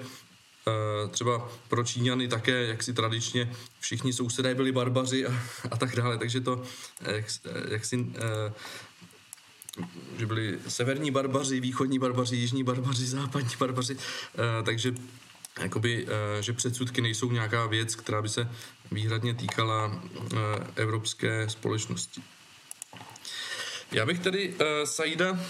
[1.11, 5.35] třeba pro Číňany také, jak si tradičně všichni sousedé byli barbaři a,
[5.71, 6.63] a tak dále, takže to,
[7.01, 7.25] jak,
[7.69, 8.07] jak si,
[10.19, 13.97] že byli severní barbaři, východní barbaři, jižní barbaři, západní barbaři,
[14.65, 14.95] takže
[15.61, 18.49] jakoby, eh, že předsudky nejsou nějaká věc, která by se
[18.93, 20.37] výhradně týkala eh,
[20.77, 22.23] evropské společnosti.
[23.93, 25.41] Já bych tedy Saida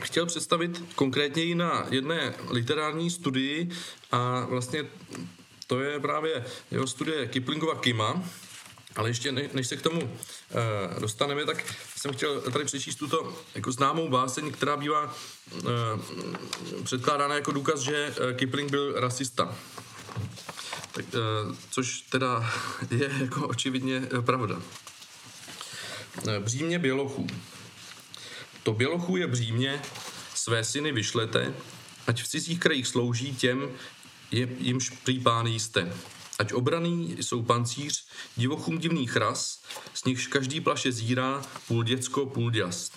[0.00, 3.68] chtěl představit konkrétně na jedné literární studii
[4.12, 4.86] a vlastně
[5.66, 8.22] to je právě jeho studie Kiplingova Kima,
[8.96, 13.72] ale ještě než se k tomu uh, dostaneme, tak jsem chtěl tady přečíst tuto jako
[13.72, 15.70] známou báseň, která bývá uh,
[16.84, 19.56] předkládána jako důkaz, že uh, Kipling byl rasista.
[20.92, 22.52] Tak, uh, což teda
[22.90, 24.62] je jako očividně pravda.
[26.40, 27.26] Břímě bělochů.
[28.66, 29.82] To bělochů je břímě,
[30.34, 31.54] své syny vyšlete,
[32.06, 33.68] ať v cizích krajích slouží těm,
[34.58, 35.92] jimž prý pán jste.
[36.38, 39.62] Ať obraný jsou pancíř divochům divných ras,
[39.94, 42.90] z nichž každý plaše zírá, půl děcko, půl děs.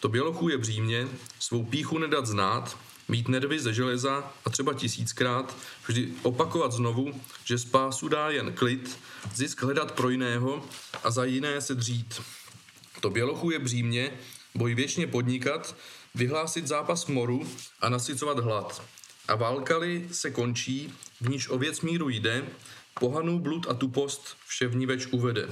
[0.00, 2.78] To bělochů je břímě, svou píchu nedat znát,
[3.08, 5.56] mít nervy ze železa a třeba tisíckrát,
[5.86, 8.98] vždy opakovat znovu, že spásu dá jen klid,
[9.34, 10.64] zisk hledat pro jiného
[11.04, 12.20] a za jiné se dřít.
[13.00, 14.12] To bělochů je břímě,
[14.54, 15.76] boj věčně podnikat,
[16.14, 17.48] vyhlásit zápas moru
[17.80, 18.82] a nasycovat hlad.
[19.28, 22.44] A válkali se končí, v níž o věc míru jde,
[23.00, 25.48] pohanů blud a tupost vše v ní več uvede.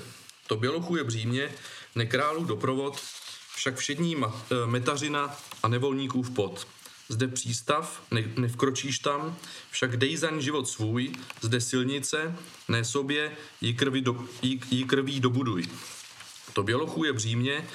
[0.47, 1.51] To bělochu je břímě,
[1.95, 3.01] nekrálu doprovod,
[3.57, 6.67] však všední eh, metařina a nevolníků v pot.
[7.09, 9.37] Zde přístav, ne, nevkročíš tam,
[9.71, 12.37] však dej zaň život svůj, zde silnice,
[12.69, 15.65] ne sobě, jí krví, do, jí, jí krví dobuduj.
[16.53, 17.67] To bělochu je břímě,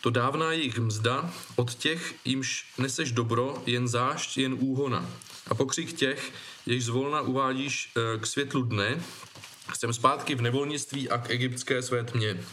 [0.00, 5.10] to dávná jejich mzda od těch, jimž neseš dobro, jen zášť, jen úhona.
[5.46, 6.32] A pokřik těch,
[6.66, 9.02] jež zvolna uvádíš eh, k světlu dne,
[9.74, 12.44] jsem zpátky v nevolnictví a k egyptské své tmě.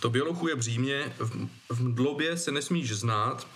[0.00, 3.46] To bělochu je břímě, v, v mdlobě se nesmíš znát,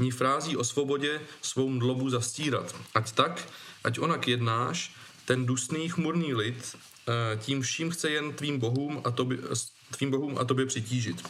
[0.00, 2.76] ní frází o svobodě svou mdlobu zastírat.
[2.94, 3.48] Ať tak,
[3.84, 4.94] ať onak jednáš,
[5.24, 9.38] ten dusný chmurný lid, eh, tím vším chce jen tvým bohům a tobě,
[9.90, 11.22] tvým bohům a tobě přitížit.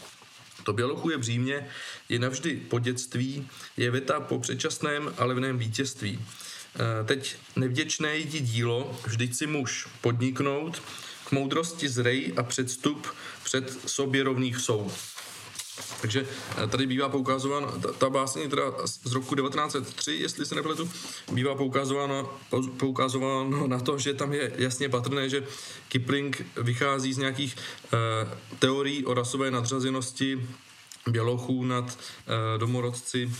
[0.66, 1.68] To bělochuje břímě
[2.08, 6.18] je navždy po dětství, je věta po předčasném a levném vítězství.
[6.20, 10.82] E, teď nevděčné jdi dílo, vždyť si muž podniknout,
[11.24, 13.06] k moudrosti zrej a předstup
[13.44, 14.92] před sobě rovných soud.
[16.00, 16.26] Takže
[16.64, 20.90] eh, tady bývá poukazován, ta, ta básně teda z roku 1903, jestli se nepletu,
[21.32, 22.38] bývá poukazováno,
[22.76, 25.46] poukazováno na to, že tam je jasně patrné, že
[25.88, 27.98] Kipling vychází z nějakých uh,
[28.58, 30.48] teorií o rasové nadřazenosti
[31.06, 33.32] bělochů nad uh, domorodci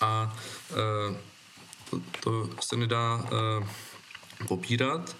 [0.00, 0.36] a
[0.70, 1.16] uh,
[1.90, 3.66] to, to se nedá uh,
[4.48, 5.16] popírat.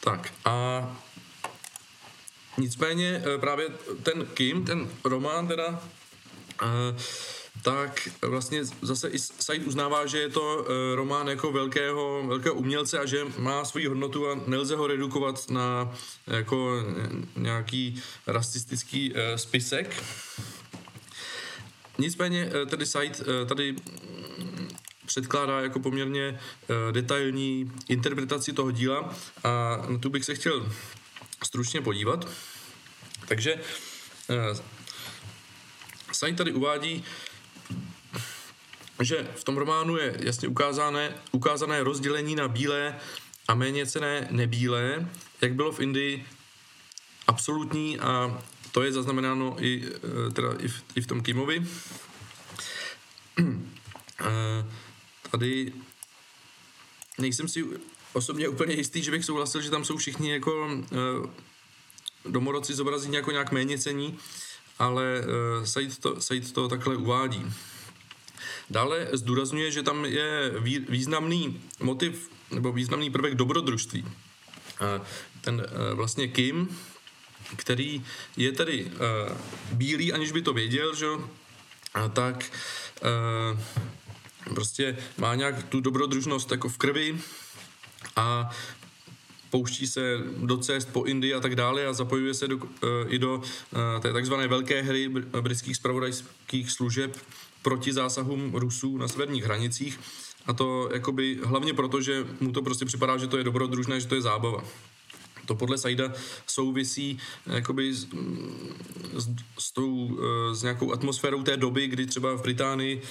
[0.00, 0.96] Tak a
[2.58, 3.68] Nicméně eh, právě
[4.02, 5.82] ten Kim, ten román teda,
[6.62, 6.66] eh,
[7.62, 12.98] tak vlastně zase i Said uznává, že je to eh, román jako velkého, velkého umělce
[12.98, 15.94] a že má svoji hodnotu a nelze ho redukovat na
[16.26, 16.84] jako
[17.36, 20.04] nějaký rasistický spisek.
[21.98, 24.68] Nicméně tedy Said tady mm,
[25.06, 26.40] předkládá jako poměrně
[26.90, 30.66] detailní interpretaci toho díla a na tu bych se chtěl
[31.48, 32.28] stručně podívat.
[33.28, 34.58] Takže uh,
[36.12, 37.04] Sain tady uvádí,
[39.02, 43.00] že v tom románu je jasně ukázané, ukázané rozdělení na bílé
[43.48, 45.08] a méně cené nebílé,
[45.40, 46.26] jak bylo v Indii
[47.26, 51.66] absolutní a to je zaznamenáno i, eh, teda i, v, i v tom Kimovi.
[54.20, 54.66] Eh,
[55.30, 55.72] tady
[57.18, 57.64] nejsem si
[58.12, 60.82] osobně úplně jistý, že bych souhlasil, že tam jsou všichni jako
[62.24, 64.18] domorodci zobrazí jako nějak méně cení,
[64.78, 67.46] ale uh, Said, to, Said to takhle uvádí.
[68.70, 70.52] Dále zdůrazňuje, že tam je
[70.88, 74.02] významný motiv nebo významný prvek dobrodružství.
[74.02, 75.06] Uh,
[75.40, 76.78] ten uh, vlastně Kim,
[77.56, 78.04] který
[78.36, 79.36] je tedy uh,
[79.72, 81.06] bílý, aniž by to věděl, že
[82.12, 82.52] tak
[83.54, 83.60] uh,
[84.54, 87.18] prostě má nějak tu dobrodružnost jako v krvi
[88.16, 88.50] a
[89.50, 92.62] pouští se do cest po Indii a tak dále a zapojuje se do, uh,
[93.08, 93.42] i do uh,
[94.00, 95.08] té takzvané velké hry
[95.40, 97.16] britských spravodajských služeb
[97.62, 100.00] proti zásahům Rusů na severních hranicích.
[100.46, 104.06] A to jakoby hlavně proto, že mu to prostě připadá, že to je dobrodružné, že
[104.06, 104.64] to je zábava.
[105.46, 106.12] To podle Saida
[106.46, 108.06] souvisí eh, jakoby s,
[109.16, 109.28] s,
[109.58, 110.18] s, tou,
[110.52, 113.02] s nějakou atmosférou té doby, kdy třeba v Británii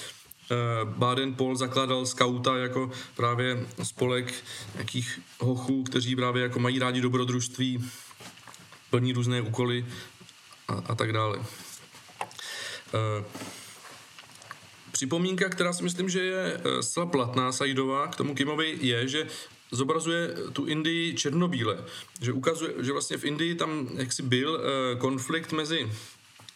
[0.50, 4.34] Eh, Baden-Paul zakládal skauta jako právě spolek
[4.74, 7.90] nějakých hochů, kteří právě jako mají rádi dobrodružství,
[8.90, 9.86] plní různé úkoly
[10.68, 11.38] a, a tak dále.
[11.38, 13.24] E,
[14.92, 19.26] připomínka, která si myslím, že je eh, zcela platná Saidová k tomu Kimovi, je, že
[19.70, 21.84] zobrazuje tu Indii černobíle,
[22.20, 24.60] že ukazuje, že vlastně v Indii tam jaksi byl
[24.98, 25.90] konflikt mezi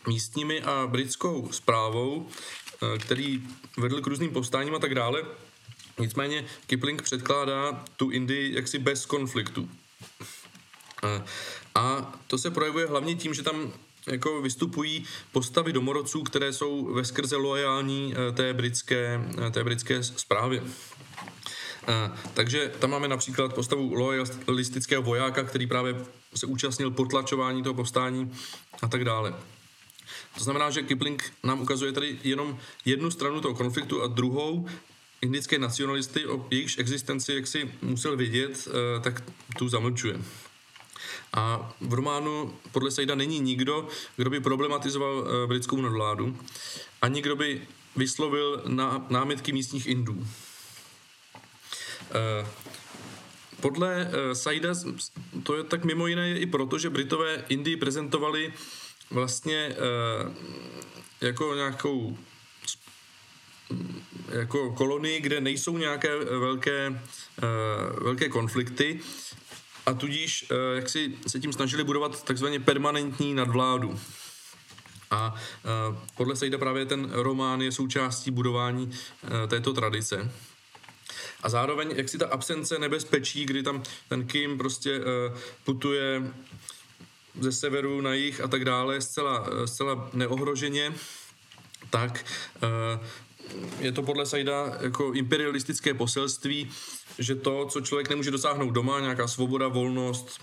[0.06, 2.28] místními a britskou zprávou,
[2.98, 3.42] který
[3.78, 5.22] vedl k různým povstáním a tak dále.
[5.98, 9.68] Nicméně Kipling předkládá tu Indii jaksi bez konfliktu.
[11.74, 13.72] A to se projevuje hlavně tím, že tam
[14.06, 20.02] jako vystupují postavy domorodců, které jsou ve skrze loajální eh, té britské, eh, té britské
[20.02, 20.62] zprávě.
[21.88, 25.96] Eh, takže tam máme například postavu lojalistického vojáka, který právě
[26.34, 28.32] se účastnil potlačování toho povstání
[28.82, 29.34] a tak dále.
[30.38, 34.68] To znamená, že Kipling nám ukazuje tady jenom jednu stranu toho konfliktu a druhou,
[35.22, 38.68] indické nacionalisty, o jejichž existenci, jak si musel vědět,
[39.02, 39.22] tak
[39.58, 40.20] tu zamlčuje.
[41.32, 46.36] A v románu podle Sejda není nikdo, kdo by problematizoval eh, britskou nadvládu,
[47.02, 47.62] ani kdo by
[47.96, 48.62] vyslovil
[49.08, 50.26] námitky místních Indů.
[52.14, 52.46] Eh,
[53.60, 54.74] podle eh, Saida
[55.42, 58.52] to je tak mimo jiné i proto, že Britové Indii prezentovali
[59.12, 59.76] vlastně
[61.20, 62.18] jako nějakou
[64.28, 67.02] jako kolonii, kde nejsou nějaké velké,
[68.00, 69.00] velké konflikty
[69.86, 74.00] a tudíž eh, jak si se tím snažili budovat takzvaně permanentní nadvládu.
[75.10, 80.30] A eh, podle Sejda právě ten román je součástí budování eh, této tradice.
[81.42, 85.00] A zároveň, jak si ta absence nebezpečí, kdy tam ten Kim prostě
[85.64, 86.32] putuje
[87.40, 90.94] ze severu na jih a tak dále zcela, zcela neohroženě,
[91.90, 92.24] tak
[93.78, 96.70] je to podle Saida jako imperialistické poselství,
[97.18, 100.40] že to, co člověk nemůže dosáhnout doma, nějaká svoboda, volnost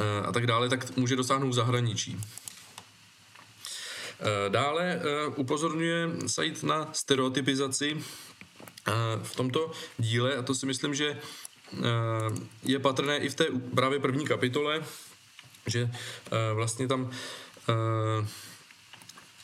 [0.00, 2.20] eh, a tak dále, tak může dosáhnout v zahraničí.
[4.20, 8.04] Eh, dále eh, upozorňuje Said na stereotypizaci
[9.22, 11.18] v tomto díle a to si myslím, že
[12.62, 14.82] je patrné i v té právě první kapitole,
[15.66, 15.90] že
[16.54, 17.10] vlastně tam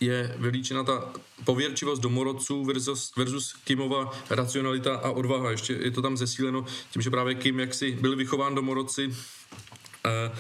[0.01, 1.13] je vylíčena ta
[1.45, 5.51] pověrčivost domorodců versus, versus Kimova racionalita a odvaha.
[5.51, 9.17] Ještě je to tam zesíleno tím, že právě Kim jaksi byl vychován domorodci
[10.07, 10.33] eh,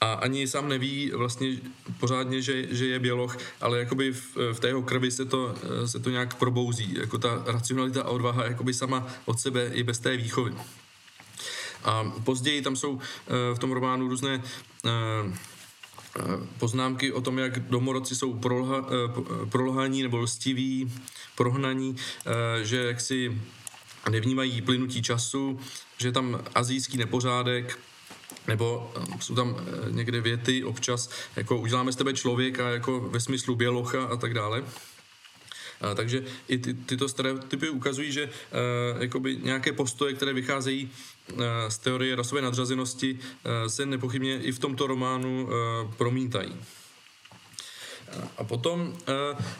[0.00, 1.48] a ani sám neví vlastně
[2.00, 5.88] pořádně, že, že je běloch, ale jakoby v, v té jeho krvi se to, eh,
[5.88, 9.98] se to nějak probouzí, jako ta racionalita a odvaha jakoby sama od sebe i bez
[9.98, 10.54] té výchovy.
[11.84, 14.42] A později tam jsou eh, v tom románu různé
[16.58, 20.92] poznámky o tom, jak domorodci jsou prolha, eh, prolhaní nebo lstiví,
[21.34, 23.42] prohnaní, eh, že jaksi
[24.10, 25.60] nevnímají plynutí času,
[25.98, 27.78] že tam azijský nepořádek,
[28.48, 29.56] nebo eh, jsou tam
[29.90, 34.64] někde věty občas, jako uděláme z tebe člověka, jako ve smyslu bělocha a tak dále.
[35.94, 40.90] Takže i ty, tyto stereotypy ukazují, že uh, jakoby nějaké postoje, které vycházejí
[41.32, 45.48] uh, z teorie rasové nadřazenosti, uh, se nepochybně i v tomto románu
[45.96, 46.56] promítají.
[48.38, 48.96] A potom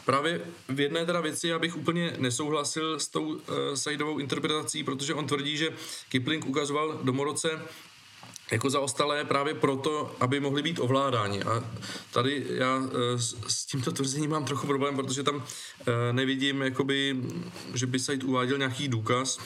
[0.05, 3.41] právě v jedné teda věci já bych úplně nesouhlasil s tou
[3.73, 5.69] Saidovou interpretací, protože on tvrdí, že
[6.09, 7.49] Kipling ukazoval domorodce
[8.51, 11.43] jako zaostalé právě proto, aby mohli být ovládáni.
[11.43, 11.63] A
[12.11, 15.43] tady já e, s tímto tvrzením mám trochu problém, protože tam
[15.87, 17.21] e, nevidím, jakoby,
[17.73, 19.39] že by Said uváděl nějaký důkaz.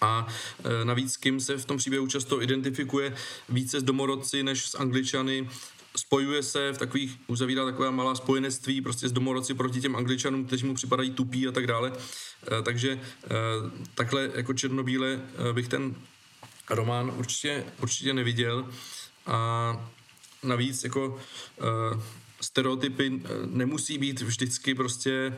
[0.00, 0.26] A
[0.64, 3.16] e, navíc Kim se v tom příběhu často identifikuje
[3.48, 5.48] více s domorodci než s Angličany,
[5.96, 10.66] spojuje se v takových, uzavírá taková malá spojenectví prostě s domorodci proti těm Angličanům, kteří
[10.66, 11.92] mu připadají tupí a tak dále.
[12.62, 13.00] Takže
[13.94, 15.20] takhle jako černobíle
[15.52, 15.94] bych ten
[16.70, 18.68] román určitě, určitě neviděl
[19.26, 19.90] a
[20.42, 22.02] navíc jako uh,
[22.40, 25.32] stereotypy uh, nemusí být vždycky prostě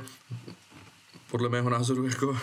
[1.30, 2.36] podle mého názoru jako uh,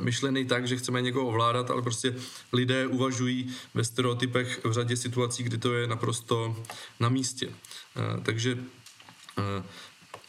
[0.00, 2.14] myšlený tak, že chceme někoho ovládat, ale prostě
[2.52, 6.56] lidé uvažují ve stereotypech v řadě situací, kdy to je naprosto
[7.00, 7.46] na místě.
[7.46, 8.64] Uh, takže uh,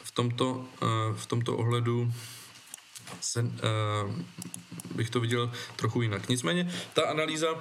[0.02, 2.12] v tomto, uh, v tomto ohledu
[3.20, 3.48] se, uh,
[4.94, 6.28] bych to viděl trochu jinak.
[6.28, 7.60] Nicméně ta analýza uh,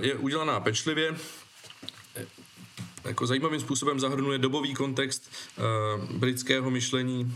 [0.00, 1.16] je udělaná pečlivě,
[3.04, 5.64] jako zajímavým způsobem zahrnuje dobový kontext uh,
[6.16, 7.34] britského myšlení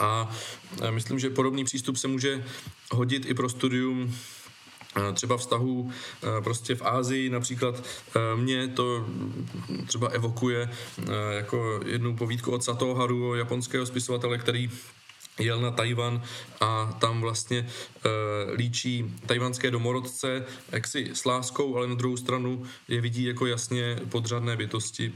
[0.00, 0.30] a
[0.80, 2.44] uh, myslím, že podobný přístup se může
[2.92, 4.16] hodit i pro studium
[5.14, 5.92] třeba vztahů
[6.44, 7.84] prostě v Ázii například
[8.36, 9.06] mě to
[9.86, 10.70] třeba evokuje
[11.30, 14.70] jako jednu povídku od Satoharu, Haru, japonského spisovatele, který
[15.40, 16.22] jel na Tajvan
[16.60, 17.66] a tam vlastně e,
[18.54, 24.56] líčí tajvanské domorodce jaksi s láskou, ale na druhou stranu je vidí jako jasně podřadné
[24.56, 25.12] bytosti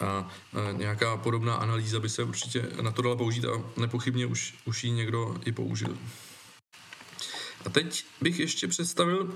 [0.00, 0.28] a
[0.70, 4.84] e, nějaká podobná analýza by se určitě na to dala použít a nepochybně už, už
[4.84, 5.98] ji někdo i použil.
[7.66, 9.34] A teď bych ještě představil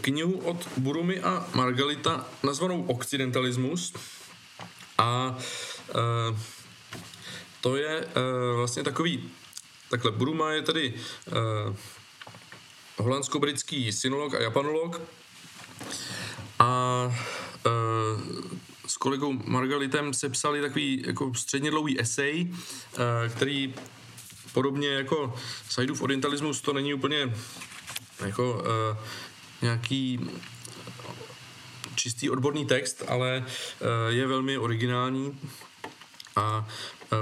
[0.00, 3.94] knihu od Burumy a Margalita nazvanou Occidentalismus
[4.98, 5.38] a
[5.88, 6.59] e,
[7.60, 9.30] to je uh, vlastně takový,
[9.90, 11.76] takhle Buruma je tedy uh,
[12.96, 15.00] holandsko-britský synolog a japanolog.
[16.58, 17.04] A
[17.66, 17.72] uh,
[18.86, 23.74] s kolegou Margalitem sepsali takový jako středně dlouhý esej, uh, který
[24.52, 25.34] podobně jako
[25.68, 27.34] Saidův orientalismus to není úplně
[28.26, 28.96] jako uh,
[29.62, 30.30] nějaký
[31.94, 33.44] čistý odborný text, ale
[34.08, 35.38] je velmi originální
[36.36, 36.68] a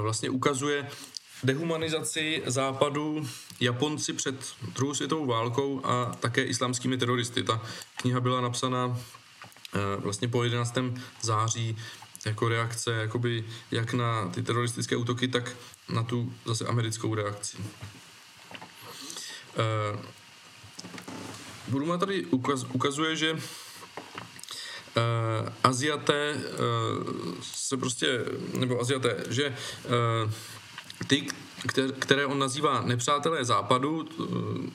[0.01, 0.89] vlastně ukazuje
[1.43, 3.29] dehumanizaci západu
[3.61, 7.43] Japonci před druhou světovou válkou a také islámskými teroristy.
[7.43, 7.63] Ta
[7.97, 8.99] kniha byla napsána
[9.99, 10.75] vlastně po 11.
[11.23, 11.77] září
[12.27, 15.57] jako reakce jakoby jak na ty teroristické útoky, tak
[15.89, 17.57] na tu zase americkou reakci.
[17.59, 17.65] Uh,
[21.69, 23.37] Buruma tady ukaz, ukazuje, že
[24.99, 28.25] uh, Aziaté uh, se prostě,
[28.59, 30.33] nebo Aziaté, že uh,
[31.07, 31.27] ty,
[31.99, 34.71] které on nazývá nepřátelé západu, uh,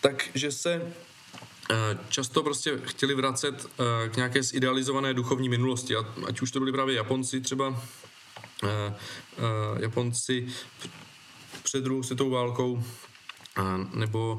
[0.00, 0.92] takže se
[1.70, 5.94] Eh, často prostě chtěli vracet eh, k nějaké zidealizované duchovní minulosti,
[6.28, 7.82] ať už to byli právě Japonci třeba,
[8.64, 8.94] eh,
[9.78, 10.46] Japonci
[11.62, 12.84] před druhou světovou válkou,
[13.94, 14.38] nebo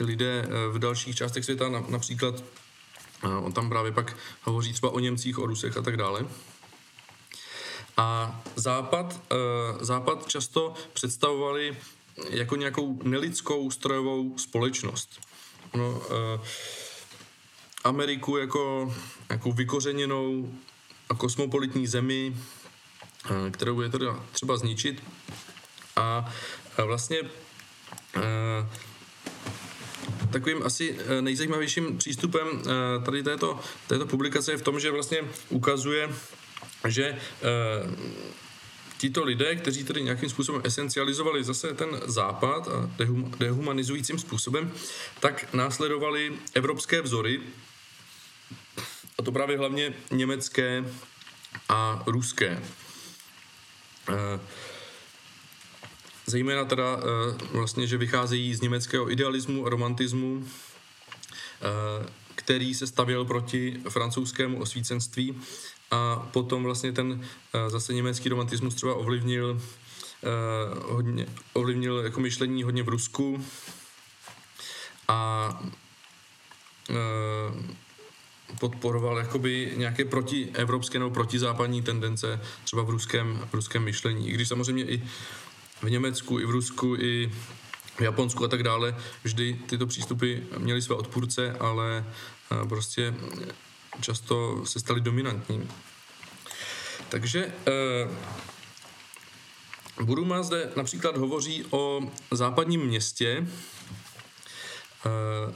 [0.00, 2.44] lidé v dalších částech světa, například
[3.42, 6.26] on tam právě pak hovoří třeba o Němcích, o Rusech a tak dále.
[7.96, 9.20] A Západ,
[9.80, 11.76] Západ často představovali
[12.30, 15.20] jako nějakou nelidskou strojovou společnost
[15.74, 16.40] no, uh,
[17.84, 18.94] Ameriku jako,
[19.28, 20.54] jako vykořeněnou
[21.08, 22.36] a kosmopolitní zemi,
[23.30, 25.02] uh, kterou je teda třeba zničit.
[25.96, 26.32] A
[26.84, 27.18] vlastně
[30.34, 32.62] takovým asi nejzajímavějším přístupem
[33.04, 35.18] tady této, této publikace je v tom, že vlastně
[35.48, 36.10] ukazuje,
[36.88, 37.18] že
[38.98, 44.72] tito lidé, kteří tedy nějakým způsobem esencializovali zase ten západ a dehum, dehumanizujícím způsobem,
[45.20, 47.40] tak následovali evropské vzory,
[49.18, 50.84] a to právě hlavně německé
[51.68, 52.62] a ruské.
[54.08, 54.40] Eh,
[56.26, 63.24] zejména teda eh, vlastně, že vycházejí z německého idealismu a romantismu, eh, který se stavěl
[63.24, 65.40] proti francouzskému osvícenství
[65.90, 67.20] a potom vlastně ten
[67.54, 69.60] eh, zase německý romantismus třeba ovlivnil
[70.84, 73.44] hodně, ovlivnil jako myšlení hodně v Rusku
[75.08, 75.62] a
[78.60, 84.28] podporoval jakoby nějaké protievropské nebo protizápadní tendence třeba v ruském, v ruském myšlení.
[84.28, 85.02] I když samozřejmě i
[85.82, 87.32] v Německu, i v Rusku, i
[87.96, 92.04] v Japonsku a tak dále vždy tyto přístupy měly své odpůrce, ale
[92.68, 93.14] prostě
[94.00, 95.68] často se staly dominantní.
[97.08, 98.08] Takže eh,
[100.02, 102.00] Buruma zde například hovoří o
[102.30, 103.46] západním městě,
[105.06, 105.54] eh,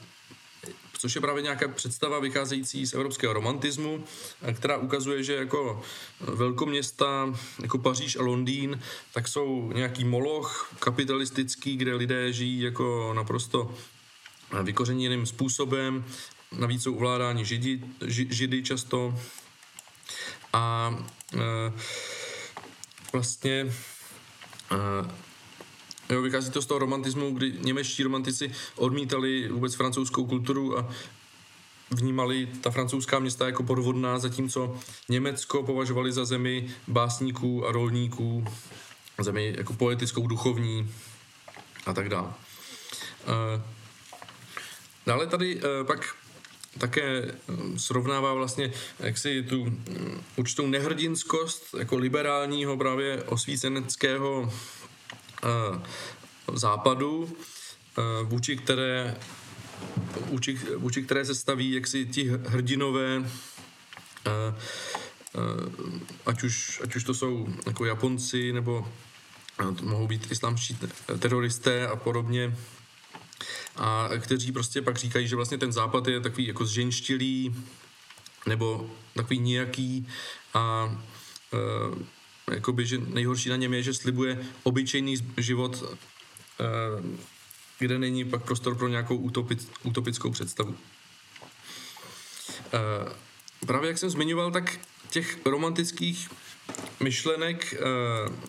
[0.98, 4.04] což je právě nějaká představa vycházející z evropského romantismu,
[4.42, 5.82] eh, která ukazuje, že jako
[6.20, 8.80] velkoměsta, jako Paříž a Londýn,
[9.14, 13.74] tak jsou nějaký moloch kapitalistický, kde lidé žijí jako naprosto
[14.62, 16.04] vykořeněným způsobem,
[16.58, 19.14] navíc jsou ovládáni židi, ži, židy často.
[20.52, 20.96] A
[21.34, 21.72] e,
[23.12, 23.72] vlastně
[24.72, 25.27] e,
[26.10, 30.90] jo, vychází to z toho romantismu, kdy němečtí romantici odmítali vůbec francouzskou kulturu a
[31.90, 34.78] vnímali ta francouzská města jako podvodná, zatímco
[35.08, 38.44] Německo považovali za zemi básníků a rolníků,
[39.20, 40.94] zemi jako poetickou, duchovní
[41.86, 42.28] a tak dále.
[43.26, 43.62] E,
[45.06, 46.14] dále tady pak
[46.78, 47.34] také eh,
[47.76, 54.52] srovnává vlastně jaksi tu mm, určitou nehrdinskost jako liberálního právě osvíceneckého
[56.54, 59.16] západu, uh, vůči které
[60.26, 63.26] vůči, vůči které se staví jaksi ti hrdinové uh,
[66.26, 68.88] ať, už, ať už to jsou jako Japonci nebo
[69.76, 70.78] to mohou být islámští
[71.18, 72.56] teroristé a podobně,
[73.76, 77.54] a kteří prostě pak říkají, že vlastně ten západ je takový jako zženštilý
[78.46, 80.08] nebo takový nějaký
[80.54, 80.96] a
[82.52, 86.64] jakoby, že nejhorší na něm je, že slibuje obyčejný život, e,
[87.78, 90.76] kde není pak prostor pro nějakou utopic, utopickou představu.
[92.72, 94.80] E, právě jak jsem zmiňoval, tak
[95.10, 96.28] těch romantických
[97.00, 97.78] myšlenek e,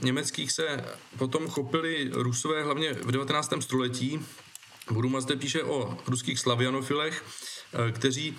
[0.01, 0.85] německých se
[1.17, 3.53] potom chopili Rusové hlavně v 19.
[3.59, 4.19] století,
[4.91, 7.23] Buruma zde píše o ruských slavianofilech,
[7.73, 8.37] eh, kteří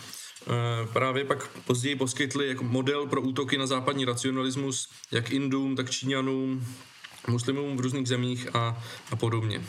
[0.93, 6.67] právě pak později poskytli jako model pro útoky na západní racionalismus jak Indům, tak Číňanům,
[7.29, 9.65] muslimům v různých zemích a, a podobně.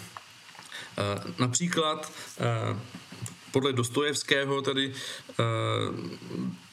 [1.39, 2.11] Například
[3.51, 4.93] podle Dostojevského tady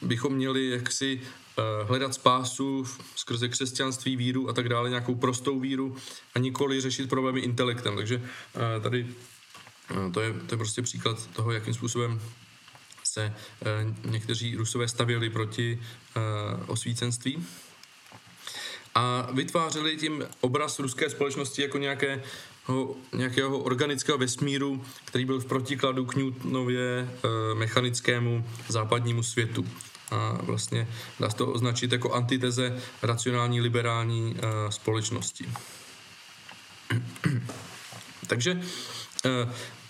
[0.01, 1.21] bychom měli jaksi
[1.83, 2.85] hledat spásu
[3.15, 5.95] skrze křesťanství, víru a tak dále, nějakou prostou víru
[6.35, 7.95] a nikoli řešit problémy intelektem.
[7.95, 8.21] Takže
[8.81, 9.07] tady
[10.13, 12.21] to je, to je prostě příklad toho, jakým způsobem
[13.11, 13.33] se
[14.05, 15.79] někteří rusové stavěli proti
[16.67, 17.45] osvícenství
[18.95, 22.23] a vytvářeli tím obraz ruské společnosti jako nějaké
[23.13, 27.07] nějakého organického vesmíru, který byl v protikladu k Newtonově e,
[27.55, 29.67] mechanickému západnímu světu.
[30.11, 30.87] A vlastně
[31.19, 34.35] dá se to označit jako antiteze racionální liberální
[34.69, 35.45] společnosti.
[38.27, 38.61] Takže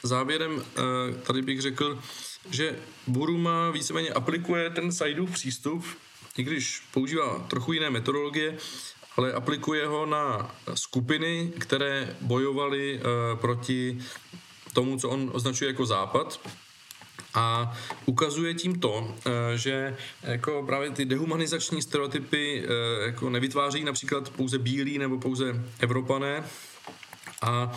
[0.03, 0.63] závěrem
[1.23, 1.99] tady bych řekl,
[2.51, 2.75] že
[3.07, 5.85] Buruma víceméně aplikuje ten Saidův přístup,
[6.37, 8.57] i když používá trochu jiné metodologie,
[9.17, 13.99] ale aplikuje ho na skupiny, které bojovaly uh, proti
[14.73, 16.39] tomu, co on označuje jako západ,
[17.33, 24.29] a ukazuje tím to, eh, že jako právě ty dehumanizační stereotypy eh, jako nevytváří například
[24.29, 26.43] pouze bílí nebo pouze Evropané.
[27.41, 27.71] A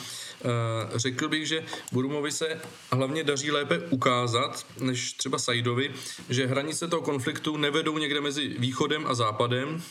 [0.95, 2.61] řekl bych, že Burumovi se
[2.93, 5.95] hlavně daří lépe ukázat, než třeba Saidovi,
[6.29, 9.83] že hranice toho konfliktu nevedou někde mezi východem a západem,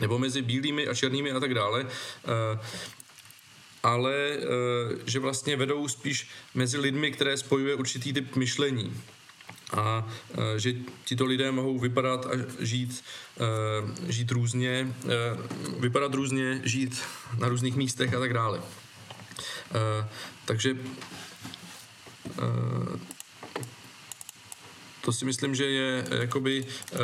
[0.00, 2.58] nebo mezi bílými a černými a tak dále, eh,
[3.82, 4.40] ale eh,
[5.06, 9.00] že vlastně vedou spíš mezi lidmi, které spojuje určitý typ myšlení
[9.72, 10.72] a eh, že
[11.04, 13.04] tito lidé mohou vypadat a žít,
[14.08, 14.94] žít různě,
[15.78, 17.02] vypadat různě, žít
[17.38, 18.62] na různých místech a tak dále.
[20.44, 20.74] Takže
[25.04, 26.98] to si myslím, že je eh, jakoby, eh,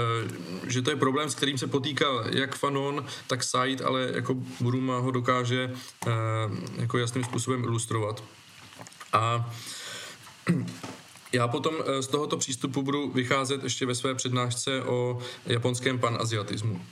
[0.66, 4.98] že to je problém, s kterým se potýkal jak Fanon, tak Said, ale jako Buruma
[4.98, 5.70] ho dokáže
[6.06, 6.10] eh,
[6.76, 8.24] jako jasným způsobem ilustrovat.
[9.12, 9.52] A
[11.32, 16.84] já potom z tohoto přístupu budu vycházet ještě ve své přednášce o japonském panaziatismu,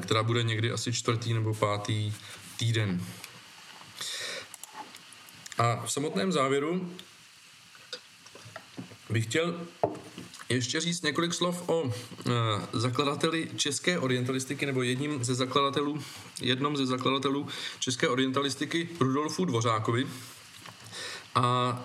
[0.00, 2.12] která bude někdy asi čtvrtý nebo pátý
[2.56, 3.00] týden.
[5.62, 6.90] A v samotném závěru
[9.10, 9.66] bych chtěl
[10.48, 11.92] ještě říct několik slov o uh,
[12.72, 16.02] zakladateli české orientalistiky, nebo jedním ze zakladatelů,
[16.40, 17.48] jednom ze zakladatelů
[17.78, 20.06] české orientalistiky, Rudolfu Dvořákovi.
[21.34, 21.84] A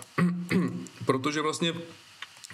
[1.05, 1.73] protože vlastně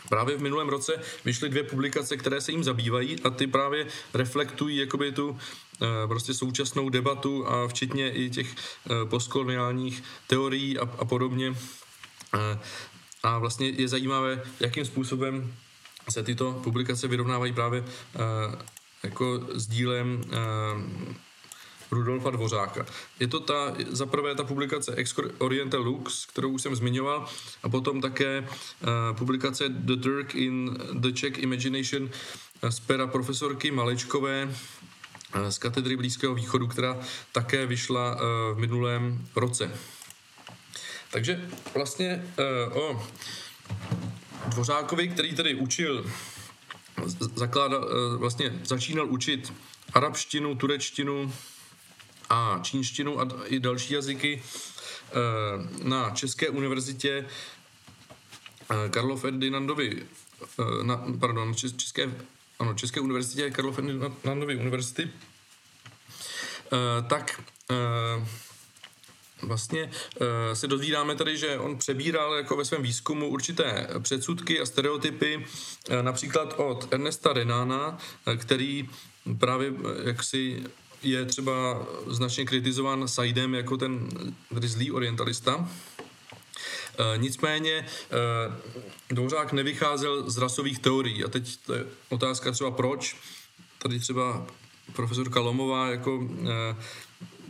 [0.09, 4.77] Právě v minulém roce vyšly dvě publikace, které se jim zabývají a ty právě reflektují
[4.77, 5.37] jakoby tu uh,
[6.07, 11.49] prostě současnou debatu a včetně i těch uh, postkoloniálních teorií a, a podobně.
[11.49, 11.57] Uh,
[13.23, 15.53] a vlastně je zajímavé, jakým způsobem
[16.09, 17.83] se tyto publikace vyrovnávají právě
[19.03, 20.21] jako s dílem
[21.93, 22.85] Rudolfa Dvořáka.
[23.19, 27.25] Je to ta, za prvé ta publikace Ex Oriental Lux, kterou už jsem zmiňoval,
[27.63, 32.09] a potom také uh, publikace The Turk in the Czech Imagination
[32.69, 36.99] z pera profesorky Malečkové uh, z katedry Blízkého východu, která
[37.31, 38.17] také vyšla
[38.53, 39.71] v minulém roce.
[41.11, 42.25] Takže vlastně
[42.73, 43.07] o
[44.47, 46.05] Dvořákovi, který tady učil,
[47.35, 49.53] zakládal, vlastně začínal učit
[49.93, 51.33] arabštinu, turečtinu
[52.33, 57.25] a čínštinu a i další jazyky uh, na České univerzitě
[58.71, 60.05] uh, Karlo Ferdinandovi,
[60.59, 62.11] uh, na, pardon, České,
[62.59, 65.09] ano, České univerzitě Karlo Ferdinandovy univerzity,
[67.07, 67.41] tak
[69.41, 69.91] vlastně
[70.53, 75.45] se dozvídáme tady, že on přebíral jako ve svém výzkumu určité předsudky a stereotypy,
[76.01, 77.97] například od Ernesta Renána,
[78.37, 78.89] který
[79.39, 79.73] právě
[80.05, 80.63] jaksi
[81.03, 84.09] je třeba značně kritizován Saidem jako ten
[84.53, 85.69] tedy zlý orientalista.
[86.97, 87.85] E, nicméně e,
[89.09, 93.17] Dvořák nevycházel z rasových teorií a teď to je otázka třeba proč.
[93.77, 94.47] Tady třeba
[94.93, 96.75] profesorka Lomová jako e,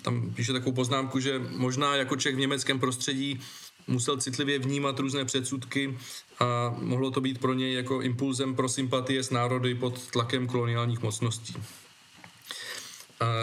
[0.02, 3.42] tam píše takovou poznámku, že možná jako člověk v německém prostředí
[3.88, 5.98] musel citlivě vnímat různé předsudky
[6.40, 11.02] a mohlo to být pro něj jako impulzem pro sympatie s národy pod tlakem koloniálních
[11.02, 11.56] mocností.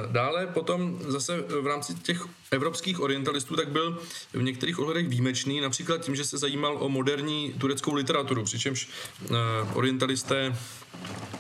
[0.07, 3.99] Dále potom zase v rámci těch evropských orientalistů tak byl
[4.33, 8.89] v některých ohledech výjimečný, například tím, že se zajímal o moderní tureckou literaturu, přičemž
[9.31, 9.37] uh,
[9.75, 10.57] orientalisté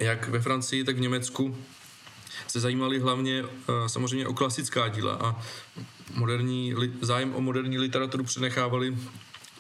[0.01, 1.57] jak ve Francii, tak v Německu
[2.49, 5.43] se zajímali hlavně eh, samozřejmě o klasická díla a
[6.15, 8.97] moderní, zájem o moderní literaturu přenechávali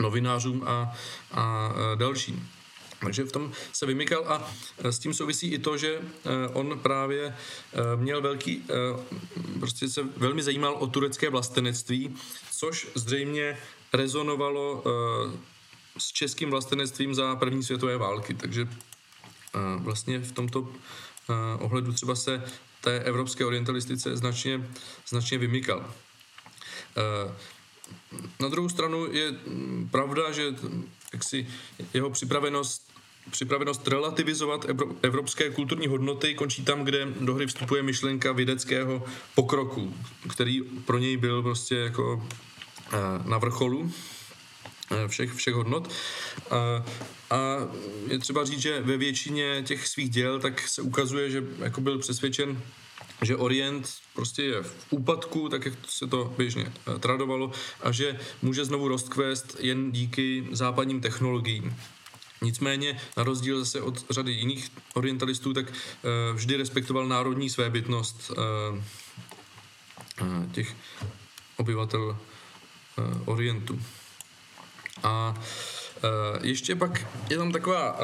[0.01, 0.95] novinářům a,
[1.33, 2.49] a dalším.
[3.01, 6.01] Takže v tom se vymykal a s tím souvisí i to, že
[6.53, 7.36] on právě
[7.96, 8.64] měl velký,
[9.59, 12.16] prostě se velmi zajímal o turecké vlastenectví,
[12.53, 13.59] což zřejmě
[13.92, 14.84] rezonovalo
[15.98, 18.34] s českým vlastenectvím za první světové války.
[18.34, 18.68] Takže
[19.76, 20.68] vlastně v tomto
[21.59, 22.44] ohledu třeba se
[22.80, 24.68] té evropské orientalistice značně,
[25.09, 25.94] značně vymykal.
[28.40, 29.34] Na druhou stranu je
[29.90, 30.55] pravda, že
[31.12, 31.48] jaksi
[31.94, 32.89] jeho připravenost
[33.31, 34.66] připravenost relativizovat
[35.03, 39.05] evropské kulturní hodnoty končí tam, kde do hry vstupuje myšlenka vědeckého
[39.35, 39.95] pokroku,
[40.28, 42.26] který pro něj byl prostě jako
[43.24, 43.93] na vrcholu
[45.07, 45.93] všech, všech hodnot.
[46.51, 46.85] A,
[47.31, 47.68] a
[48.07, 51.99] je třeba říct, že ve většině těch svých děl tak se ukazuje, že jako byl
[51.99, 52.62] přesvědčen
[53.22, 58.20] že Orient prostě je v úpadku, tak jak se to běžně eh, tradovalo, a že
[58.43, 61.76] může znovu rozkvést jen díky západním technologiím.
[62.43, 68.36] Nicméně, na rozdíl zase od řady jiných orientalistů, tak uh, vždy respektoval národní svébytnost uh,
[70.22, 70.76] uh, těch
[71.57, 72.16] obyvatel
[73.24, 73.82] Orientu.
[75.03, 75.34] A
[76.43, 77.99] ještě pak je tam taková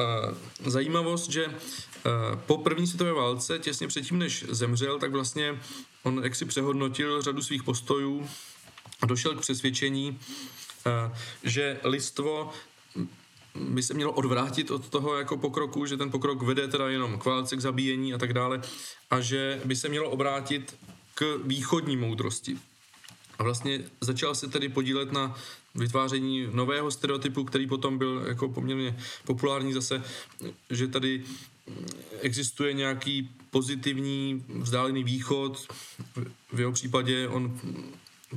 [0.65, 1.45] zajímavost, že
[2.07, 5.61] Eh, po první světové válce, těsně předtím, než zemřel, tak vlastně
[6.03, 8.29] on jaksi přehodnotil řadu svých postojů
[9.01, 10.19] a došel k přesvědčení,
[10.85, 12.53] eh, že listvo
[13.59, 17.25] by se mělo odvrátit od toho jako pokroku, že ten pokrok vede teda jenom k
[17.25, 18.61] válce, k zabíjení a tak dále
[19.09, 20.75] a že by se mělo obrátit
[21.13, 22.57] k východní moudrosti.
[23.39, 25.35] A vlastně začal se tedy podílet na
[25.75, 30.03] vytváření nového stereotypu, který potom byl jako poměrně populární zase,
[30.69, 31.23] že tady
[32.21, 35.67] existuje nějaký pozitivní vzdálený východ.
[36.53, 37.59] V jeho případě on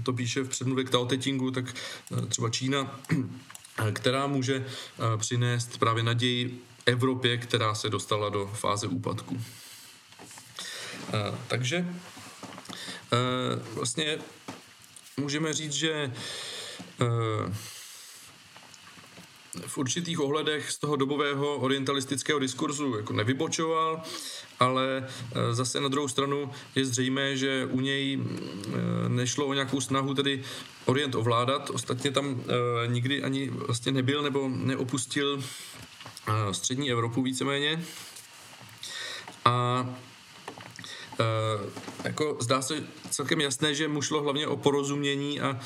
[0.02, 1.74] to píše v předmluvě k Taotetingu, tak
[2.12, 3.00] eh, třeba Čína,
[3.92, 9.40] která může eh, přinést právě naději Evropě, která se dostala do fáze úpadku.
[11.08, 11.86] Eh, takže
[13.74, 14.18] vlastně
[15.16, 16.12] můžeme říct, že
[19.66, 24.02] v určitých ohledech z toho dobového orientalistického diskurzu jako nevybočoval,
[24.60, 29.80] ale e, zase na druhou stranu je zřejmé, že u něj e, nešlo o nějakou
[29.80, 30.42] snahu tedy
[30.84, 31.70] Orient ovládat.
[31.70, 32.26] Ostatně tam
[32.84, 35.44] e, nikdy ani vlastně nebyl nebo neopustil
[36.52, 37.84] střední Evropu víceméně.
[39.44, 39.86] A
[42.04, 45.60] jako zdá se celkem jasné, že mu šlo hlavně o porozumění a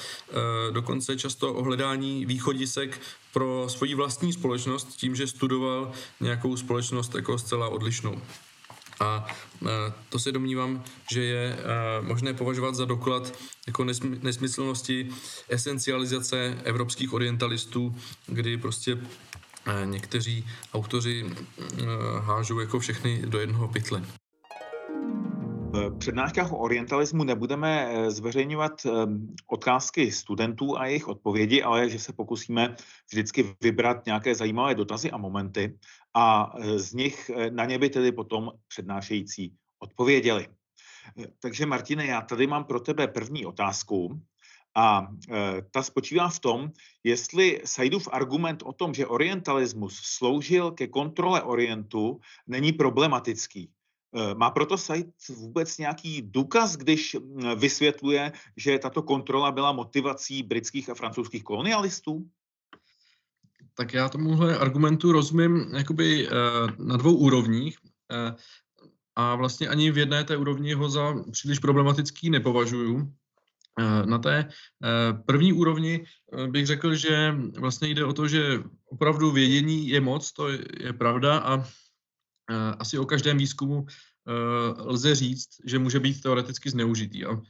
[0.70, 3.00] dokonce často o hledání východisek
[3.32, 8.22] pro svoji vlastní společnost tím, že studoval nějakou společnost jako zcela odlišnou.
[9.00, 9.26] A
[10.08, 11.56] to se domnívám, že je
[12.00, 13.84] možné považovat za doklad jako
[14.22, 15.10] nesmyslnosti
[15.48, 17.96] esencializace evropských orientalistů,
[18.26, 18.98] kdy prostě
[19.84, 21.30] někteří autoři
[22.20, 24.04] hážou jako všechny do jednoho pytle.
[25.74, 31.98] V přednáškách o orientalismu nebudeme eh, zveřejňovat ehm, otázky studentů a jejich odpovědi, ale že
[31.98, 32.76] se pokusíme
[33.10, 35.78] vždycky vybrat nějaké zajímavé dotazy a momenty
[36.14, 40.48] a eh, z nich eh, na ně by tedy potom přednášející odpověděli.
[41.40, 44.20] Takže Martine, já tady mám pro tebe první otázku
[44.76, 45.08] a
[45.70, 46.70] ta spočívá v tom,
[47.04, 53.70] jestli Saidův argument o tom, že orientalismus sloužil ke kontrole Orientu, není problematický.
[54.16, 60.42] Eh, má proto site vůbec nějaký důkaz, když mm, vysvětluje, že tato kontrola byla motivací
[60.42, 62.26] britských a francouzských kolonialistů?
[63.74, 66.30] Tak já tomuhle argumentu rozumím jakoby eh,
[66.78, 67.78] na dvou úrovních
[68.12, 68.34] eh,
[69.16, 73.12] a vlastně ani v jedné té úrovni ho za příliš problematický nepovažuju.
[74.04, 74.48] Na té
[75.26, 76.04] první úrovni
[76.46, 80.48] bych řekl, že vlastně jde o to, že opravdu vědění je moc, to
[80.80, 81.64] je pravda a
[82.78, 84.32] asi o každém výzkumu eh,
[84.78, 87.24] lze říct, že může být teoreticky zneužitý.
[87.24, 87.40] A eh,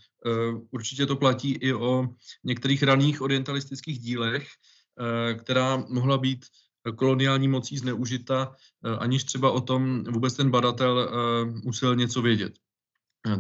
[0.71, 2.09] určitě to platí i o
[2.45, 4.49] některých raných orientalistických dílech,
[5.39, 6.47] která mohla být
[6.97, 8.55] koloniální mocí zneužita,
[8.99, 11.11] aniž třeba o tom vůbec ten badatel
[11.65, 12.53] musel něco vědět.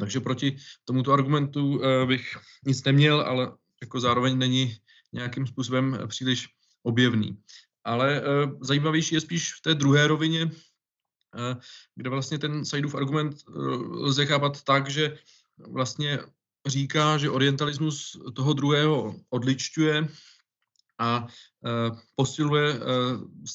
[0.00, 2.36] Takže proti tomuto argumentu bych
[2.66, 3.52] nic neměl, ale
[3.82, 4.76] jako zároveň není
[5.12, 6.46] nějakým způsobem příliš
[6.82, 7.38] objevný.
[7.84, 8.22] Ale
[8.60, 10.73] zajímavější je spíš v té druhé rovině, Eh,
[11.94, 13.52] kde vlastně ten Saidův argument eh,
[13.90, 15.18] lze chápat tak, že
[15.58, 16.18] vlastně
[16.66, 20.08] říká, že orientalismus toho druhého odličťuje
[20.98, 22.80] a eh, posiluje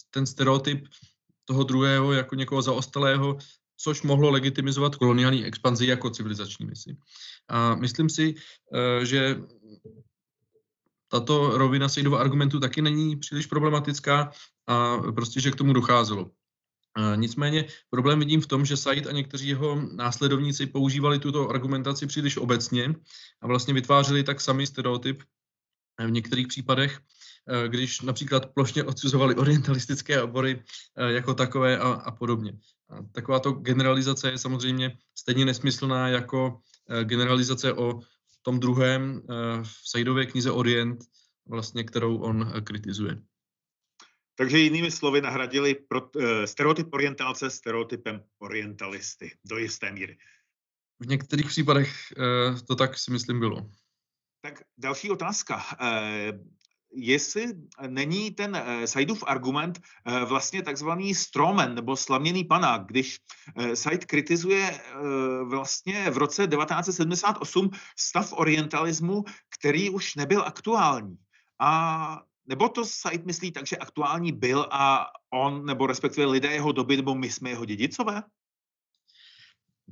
[0.10, 0.88] ten stereotyp
[1.46, 3.38] toho druhého jako někoho zaostalého,
[3.78, 6.98] což mohlo legitimizovat koloniální expanzi jako civilizační misi.
[7.48, 8.36] A myslím si,
[9.04, 9.42] že
[11.08, 14.32] tato rovina Sejdova argumentu taky není příliš problematická
[14.68, 16.32] a prostě, že k tomu docházelo.
[17.16, 22.38] Nicméně problém vidím v tom, že Said a někteří jeho následovníci používali tuto argumentaci příliš
[22.38, 22.96] obecně
[23.42, 25.24] a vlastně vytvářeli tak samý stereotyp
[26.08, 27.00] v některých případech,
[27.68, 30.64] když například plošně odsuzovali orientalistické obory
[30.98, 32.54] jako takové a, a podobně.
[33.12, 36.60] Takováto generalizace je samozřejmě stejně nesmyslná jako
[37.04, 38.00] generalizace o
[38.42, 39.22] tom druhém
[39.64, 41.00] v Saidově knize Orient,
[41.48, 43.22] vlastně, kterou on kritizuje.
[44.40, 50.18] Takže jinými slovy nahradili pro, uh, stereotyp orientálce stereotypem orientalisty do jisté míry.
[51.00, 53.70] V některých případech uh, to tak si myslím bylo.
[54.42, 55.56] Tak další otázka.
[55.56, 56.40] Uh,
[56.92, 57.46] jestli
[57.88, 59.80] není ten Saidův argument
[60.26, 63.18] vlastně takzvaný stromen nebo slaměný panák, když
[63.74, 64.82] Said kritizuje
[65.44, 69.24] vlastně v roce 1978 stav orientalismu,
[69.60, 71.18] který už nebyl aktuální.
[71.60, 76.72] A nebo to Said myslí tak, že aktuální byl a on, nebo respektive lidé jeho
[76.72, 78.24] doby, nebo my jsme jeho dědicové?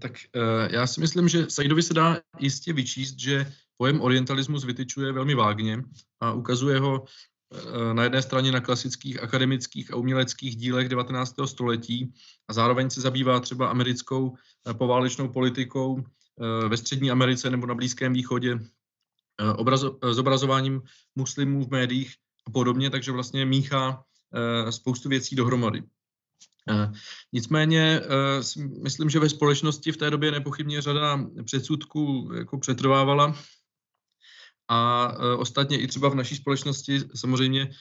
[0.01, 5.11] Tak uh, já si myslím, že Saidovi se dá jistě vyčíst, že pojem orientalismus vytyčuje
[5.11, 5.83] velmi vágně
[6.19, 11.35] a ukazuje ho uh, na jedné straně na klasických akademických a uměleckých dílech 19.
[11.45, 12.13] století
[12.47, 16.03] a zároveň se zabývá třeba americkou uh, poválečnou politikou
[16.67, 18.59] ve střední Americe nebo na Blízkém východě,
[19.55, 20.81] obrazo, zobrazováním
[21.15, 22.13] muslimů v médiích
[22.47, 25.81] a podobně, takže vlastně míchá uh, spoustu věcí dohromady.
[25.81, 26.95] Uh,
[27.33, 33.35] nicméně uh, myslím, že ve společnosti v té době nepochybně řada předsudků jako přetrvávala
[34.69, 37.71] a ostatně i třeba v naší společnosti samozřejmě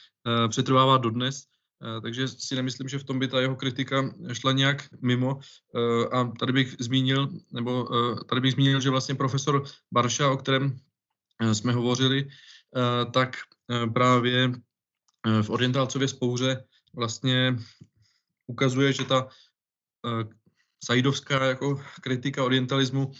[0.47, 1.43] přetrvává dodnes,
[2.01, 5.39] takže si nemyslím, že v tom by ta jeho kritika šla nějak mimo.
[6.11, 7.89] A tady bych zmínil, nebo
[8.29, 10.79] tady bych zmínil, že vlastně profesor Barša, o kterém
[11.53, 12.27] jsme hovořili,
[13.11, 13.37] tak
[13.71, 14.51] Eh, právě
[15.27, 16.63] eh, v Orientálcově spouře
[16.93, 17.55] vlastně
[18.47, 20.27] ukazuje, že ta eh,
[20.83, 23.11] saidovská jako kritika orientalismu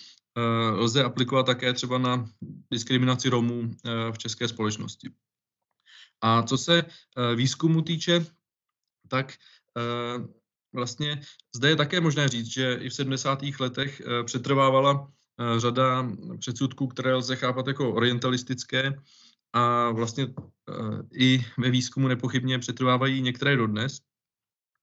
[0.76, 2.30] lze aplikovat také třeba na
[2.72, 3.72] diskriminaci Romů
[4.12, 5.10] v české společnosti.
[6.22, 6.84] A co se
[7.36, 8.26] výzkumu týče,
[9.08, 9.34] tak
[10.74, 11.22] vlastně
[11.56, 13.40] zde je také možné říct, že i v 70.
[13.60, 15.12] letech přetrvávala
[15.58, 18.94] řada předsudků, které lze chápat jako orientalistické,
[19.58, 24.00] a vlastně uh, i ve výzkumu nepochybně přetrvávají některé dodnes.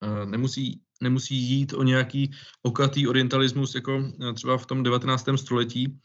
[0.06, 2.30] Uh, nemusí, nemusí jít o nějaký
[2.62, 5.28] okatý orientalismus, jako uh, třeba v tom 19.
[5.36, 5.98] století,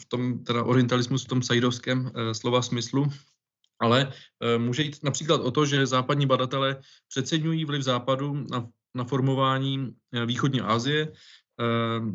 [0.00, 3.06] v tom teda orientalismus v tom sajdovském slova smyslu,
[3.80, 4.12] ale
[4.58, 9.92] může jít například o to, že západní badatelé přeceňují vliv západu na, na formování
[10.26, 11.12] východní Asie,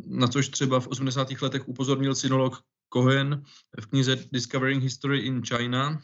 [0.06, 1.42] na což třeba v 80.
[1.42, 2.62] letech upozornil synolog
[2.94, 3.42] Cohen
[3.80, 6.02] v knize Discovering History in China,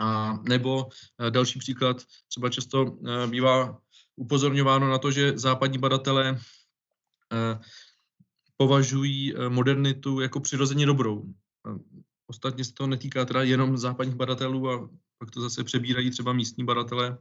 [0.00, 0.88] a nebo
[1.20, 3.78] eh, další příklad, třeba často eh, bývá
[4.16, 6.38] upozorňováno na to, že západní badatelé
[7.32, 7.60] eh,
[8.56, 11.24] považují modernitu jako přirozeně dobrou.
[12.26, 16.64] Ostatně se to netýká teda jenom západních badatelů a pak to zase přebírají třeba místní
[16.64, 17.18] badatelé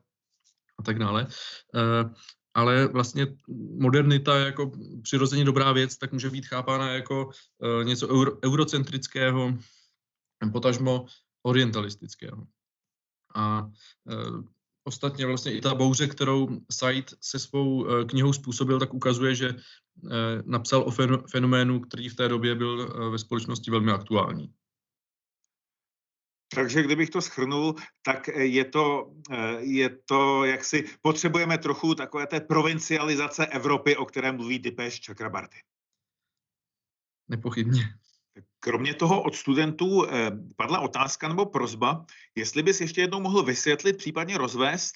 [0.80, 1.28] a tak dále
[2.58, 3.28] ale vlastně
[3.78, 9.58] modernita jako přirozeně dobrá věc, tak může být chápána jako uh, něco euro, eurocentrického,
[10.52, 11.06] potažmo
[11.44, 12.48] orientalistického.
[13.36, 14.44] A uh,
[14.84, 19.56] ostatně vlastně i ta bouře, kterou Said se svou uh, knihou způsobil, tak ukazuje, že
[20.46, 20.92] napsal o
[21.32, 24.54] fenoménu, který v té době byl ve společnosti velmi aktuální.
[26.56, 31.96] Takže kdybych to schrnul, tak eh, je to, eh, je to, jak si potřebujeme trochu
[31.96, 35.58] takové té provincializace Evropy, o které mluví Dipesh Chakrabarty.
[37.28, 37.84] Nepochybně.
[38.60, 43.98] Kromě toho od studentů eh, padla otázka nebo prozba, jestli bys ještě jednou mohl vysvětlit,
[43.98, 44.94] případně rozvést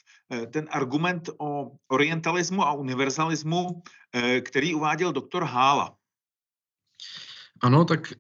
[0.54, 3.84] ten argument o orientalismu a univerzalismu,
[4.42, 5.96] který uváděl doktor Hála.
[7.62, 8.14] Ano, tak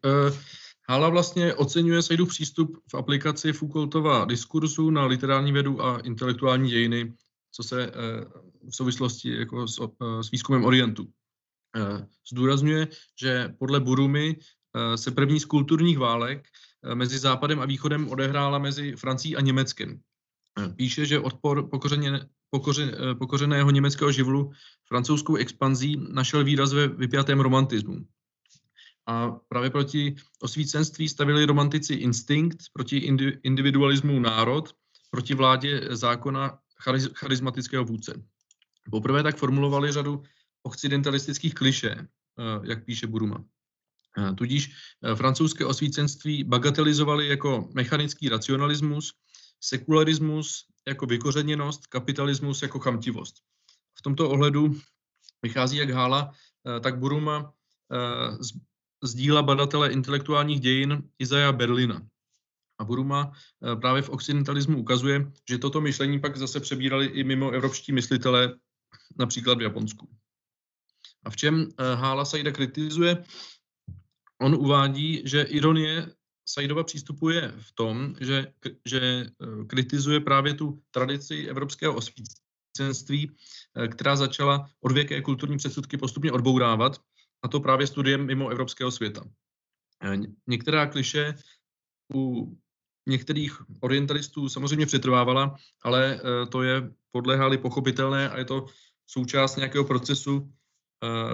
[0.92, 7.14] Hala vlastně oceňuje Saidův přístup v aplikaci Foucaultova diskursu na literární vědu a intelektuální dějiny,
[7.52, 7.92] co se eh,
[8.70, 11.08] v souvislosti jako s, eh, s výzkumem Orientu.
[11.76, 12.88] Eh, zdůrazňuje,
[13.22, 14.40] že podle Burumy
[14.96, 16.48] se první z kulturních válek
[16.94, 20.00] mezi Západem a Východem odehrála mezi Francií a Německem.
[20.76, 22.20] Píše, že odpor pokořeně,
[22.50, 24.52] pokoře, pokořeného německého živlu
[24.88, 28.06] francouzskou expanzí našel výraz ve vypjatém romantismu.
[29.12, 32.98] A právě proti osvícenství stavili romantici instinkt, proti
[33.44, 34.76] individualismu národ,
[35.10, 36.60] proti vládě zákona
[37.14, 38.24] charismatického vůdce.
[38.92, 40.24] Poprvé tak formulovali řadu
[40.64, 42.08] occidentalistických kliše, eh,
[42.64, 43.44] jak píše Buruma.
[44.18, 44.72] Eh, tudíž
[45.04, 49.14] eh, francouzské osvícenství bagatelizovali jako mechanický racionalismus,
[49.62, 53.36] sekularismus jako vykořeněnost, kapitalismus jako chamtivost.
[54.00, 54.76] V tomto ohledu
[55.44, 56.32] vychází jak Hála,
[56.82, 57.54] tak Buruma
[58.40, 58.52] z
[59.14, 62.02] díla badatele intelektuálních dějin Izaja Berlina.
[62.80, 63.32] A Buruma
[63.82, 68.56] právě v occidentalismu ukazuje, že toto myšlení pak zase přebírali i mimo evropští myslitelé,
[69.20, 70.10] například v Japonsku.
[71.26, 73.24] A v čem Hála Saida kritizuje?
[74.42, 76.14] On uvádí, že ironie
[76.46, 78.54] Saidova přístupu je v tom, že,
[78.86, 79.26] že
[79.68, 83.32] kritizuje právě tu tradici evropského osvícenství,
[83.92, 87.02] která začala odvěké kulturní předsudky postupně odbourávat,
[87.44, 89.24] a to právě studiem mimo evropského světa.
[90.48, 91.36] Některá kliše
[92.16, 92.54] u
[93.08, 98.66] některých orientalistů samozřejmě přetrvávala, ale to je podléhali pochopitelné a je to
[99.08, 100.54] součást nějakého procesu,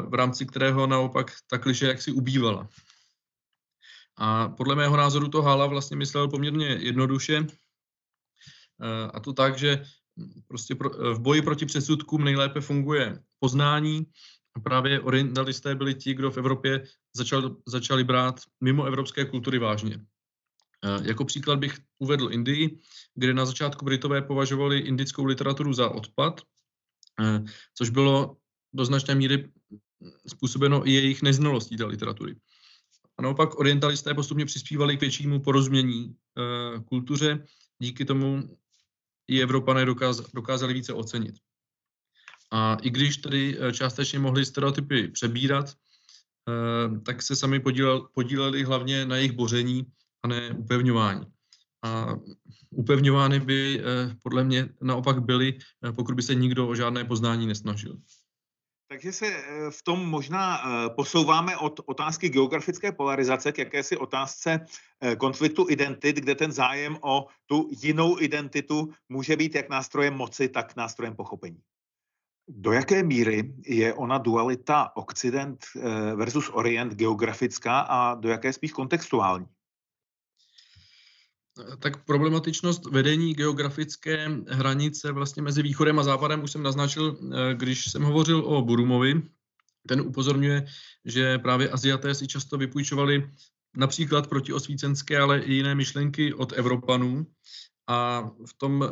[0.09, 2.69] v rámci kterého naopak ta kliše jaksi ubývala.
[4.17, 7.47] A podle mého názoru to Hala vlastně myslel poměrně jednoduše,
[9.13, 9.83] a to tak, že
[10.47, 10.75] prostě
[11.13, 14.05] v boji proti předsudkům nejlépe funguje poznání.
[14.57, 16.83] A právě orientalisté byli ti, kdo v Evropě
[17.13, 20.05] začal, začali brát mimo evropské kultury vážně.
[20.85, 22.79] Eh, jako příklad bych uvedl Indii,
[23.15, 26.41] kde na začátku Britové považovali indickou literaturu za odpad,
[27.21, 27.43] eh,
[27.73, 28.37] což bylo
[28.73, 29.49] do značné míry
[30.27, 32.35] způsobeno i jejich neznalostí té literatury.
[33.17, 37.45] A naopak orientalisté postupně přispívali k většímu porozumění e, kultuře,
[37.79, 38.57] díky tomu
[39.27, 41.35] i Evropané dokáz, dokázali více ocenit.
[42.51, 48.63] A i když tedy eh, částečně mohli stereotypy přebírat, e, tak se sami podílel, podíleli
[48.63, 49.85] hlavně na jejich boření
[50.23, 51.25] a ne upevňování.
[51.83, 52.15] A
[52.69, 53.83] upevňovány by e,
[54.21, 55.57] podle mě naopak byly,
[55.95, 57.97] pokud by se nikdo o žádné poznání nesnažil.
[58.87, 64.65] Takže se eh, v tom možná eh, posouváme od otázky geografické polarizace k jakési otázce
[65.01, 70.49] eh, konfliktu identit, kde ten zájem o tu jinou identitu může být jak nástrojem moci,
[70.49, 71.59] tak nástrojem pochopení.
[72.47, 75.65] Do jaké míry je ona dualita Occident
[76.15, 79.47] versus Orient geografická a do jaké spíš kontextuální?
[81.79, 87.91] tak problematičnost vedení geografické hranice vlastně mezi východem a západem už jsem naznačil, eh, když
[87.91, 89.21] jsem hovořil o Burumovi.
[89.87, 90.65] Ten upozorňuje,
[91.05, 93.29] že právě Aziaté si často vypůjčovali
[93.75, 97.27] například protiosvícenské, ale i jiné myšlenky od Evropanů.
[97.87, 98.87] A v tom eh,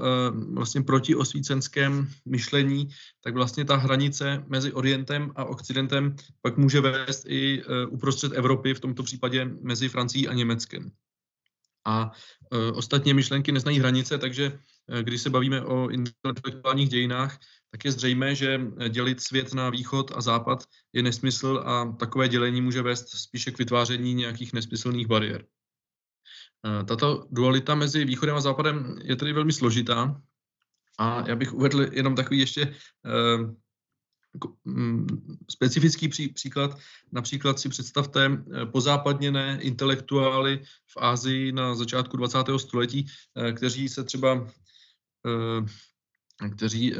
[0.53, 2.87] vlastně protiosvícenském myšlení,
[3.23, 8.73] tak vlastně ta hranice mezi Orientem a Occidentem pak může vést i eh, uprostřed Evropy,
[8.73, 10.91] v tomto případě mezi Francií a Německem.
[11.87, 12.11] A
[12.53, 14.59] e, ostatně myšlenky neznají hranice, takže
[15.01, 17.39] když se bavíme o intelektuálních dějinách,
[17.71, 22.61] tak je zřejmé, že dělit svět na východ a západ je nesmysl a takové dělení
[22.61, 25.45] může vést spíše k vytváření nějakých nesmyslných bariér.
[26.66, 30.22] E, tato dualita mezi východem a západem je tedy velmi složitá
[30.99, 32.76] a já bych uvedl jenom takový ještě
[34.36, 35.08] jako, mm,
[35.51, 36.78] specifický pří, příklad.
[37.12, 42.60] Například si představte eh, pozápadněné intelektuály v Ázii na začátku 20.
[42.60, 44.47] století, eh, kteří se třeba
[45.26, 45.66] eh,
[46.56, 46.93] kteří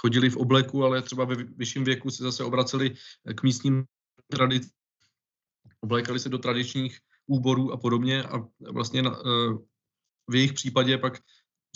[0.00, 2.94] chodili v obleku, ale třeba ve vyšším věku se zase obraceli
[3.34, 3.84] k místním
[4.30, 4.70] tradicím,
[5.80, 9.22] oblékali se do tradičních úborů a podobně a vlastně na,
[10.30, 11.22] v jejich případě pak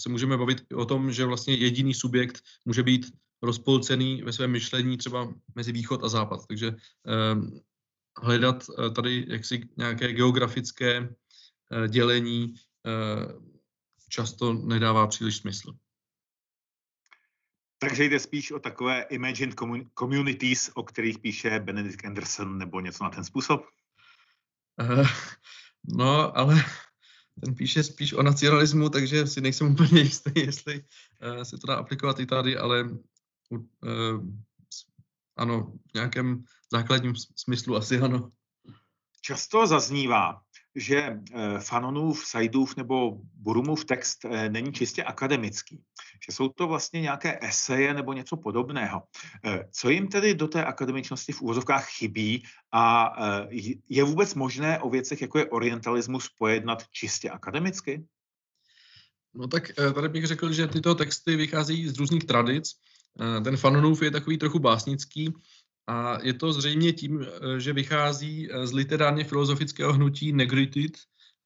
[0.00, 4.96] se můžeme bavit o tom, že vlastně jediný subjekt může být rozpolcený ve svém myšlení
[4.96, 6.46] třeba mezi východ a západ.
[6.46, 7.60] Takže eh,
[8.20, 12.54] hledat eh, tady jaksi nějaké geografické eh, dělení
[12.86, 13.52] eh,
[14.08, 15.72] často nedává příliš smysl.
[17.78, 19.54] Takže jde spíš o takové imagined
[19.98, 23.66] communities, o kterých píše Benedict Anderson nebo něco na ten způsob?
[24.80, 25.06] Uh,
[25.84, 26.64] no, ale
[27.44, 30.84] ten píše spíš o nacionalismu, takže si nejsem úplně jistý, jestli
[31.36, 32.84] uh, se to dá aplikovat i tady, ale
[33.50, 34.26] uh,
[35.36, 38.32] ano, v nějakém základním smyslu asi ano.
[39.20, 40.40] Často zaznívá,
[40.74, 45.82] že eh, Fanonův, Saidův nebo Burumův text eh, není čistě akademický,
[46.26, 49.02] že jsou to vlastně nějaké eseje nebo něco podobného.
[49.44, 52.42] Eh, co jim tedy do té akademičnosti v úvozovkách chybí
[52.72, 53.12] a
[53.88, 58.04] je vůbec možné o věcech, jako je orientalismus, pojednat čistě akademicky?
[59.34, 62.70] No tak tady bych řekl, že tyto texty vycházejí z různých tradic.
[63.44, 65.34] Ten Fanonův je takový trochu básnický,
[65.86, 70.92] a je to zřejmě tím, eh, že vychází eh, z literárně filozofického hnutí Negritud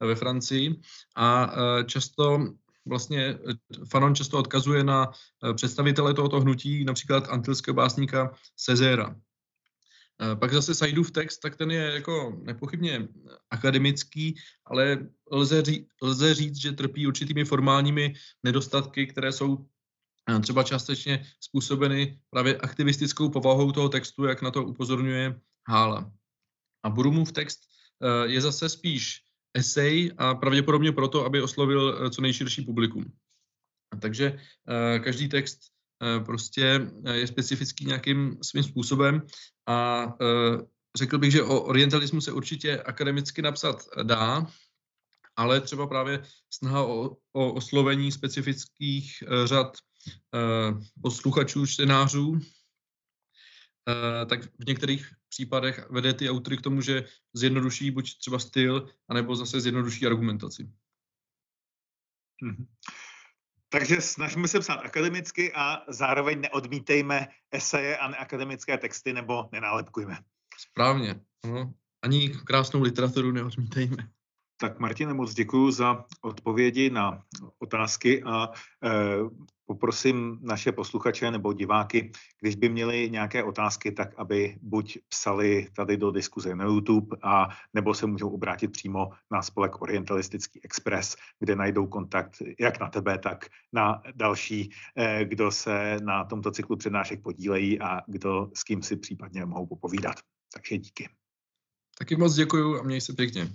[0.00, 0.80] ve Francii
[1.16, 2.46] a eh, často
[2.86, 3.38] vlastně
[3.90, 5.10] Fanon často odkazuje na
[5.54, 9.16] představitele tohoto hnutí, například antilského básníka Cezéra.
[10.40, 13.08] Pak zase Saidův text, tak ten je jako nepochybně
[13.50, 14.34] akademický,
[14.66, 14.98] ale
[15.32, 15.62] lze,
[16.02, 19.66] lze říct, že trpí určitými formálními nedostatky, které jsou
[20.40, 26.12] třeba částečně způsobeny právě aktivistickou povahou toho textu, jak na to upozorňuje Hála.
[26.82, 27.60] A Burumův text
[28.24, 29.22] je zase spíš
[29.54, 33.12] esej a pravděpodobně proto, aby oslovil co nejširší publikum.
[34.00, 34.38] Takže
[35.04, 35.60] každý text
[36.24, 39.22] prostě je specifický nějakým svým způsobem
[39.68, 40.06] a
[40.96, 44.46] řekl bych, že o orientalismu se určitě akademicky napsat dá,
[45.36, 49.76] ale třeba právě snaha o, o oslovení specifických řad
[51.02, 52.38] posluchačů, čtenářů, uh,
[54.26, 59.36] tak v některých případech vede ty autory k tomu, že zjednoduší buď třeba styl, anebo
[59.36, 60.70] zase zjednoduší argumentaci.
[62.42, 62.66] Hmm.
[63.68, 70.18] Takže snažíme se psát akademicky a zároveň neodmítejme eseje a neakademické texty nebo nenálepkujme.
[70.58, 71.20] Správně.
[71.44, 71.74] Ano.
[72.02, 74.15] Ani krásnou literaturu neodmítejme.
[74.58, 77.22] Tak Martine, moc děkuji za odpovědi na
[77.58, 78.90] otázky a e,
[79.66, 85.96] poprosím naše posluchače nebo diváky, když by měli nějaké otázky, tak aby buď psali tady
[85.96, 91.56] do diskuze na YouTube a nebo se můžou obrátit přímo na spolek Orientalistický Express, kde
[91.56, 97.22] najdou kontakt jak na tebe, tak na další, e, kdo se na tomto cyklu přednášek
[97.22, 100.16] podílejí a kdo s kým si případně mohou popovídat.
[100.52, 101.08] Takže díky.
[101.98, 103.48] Taky moc děkuji a měj se pěkně.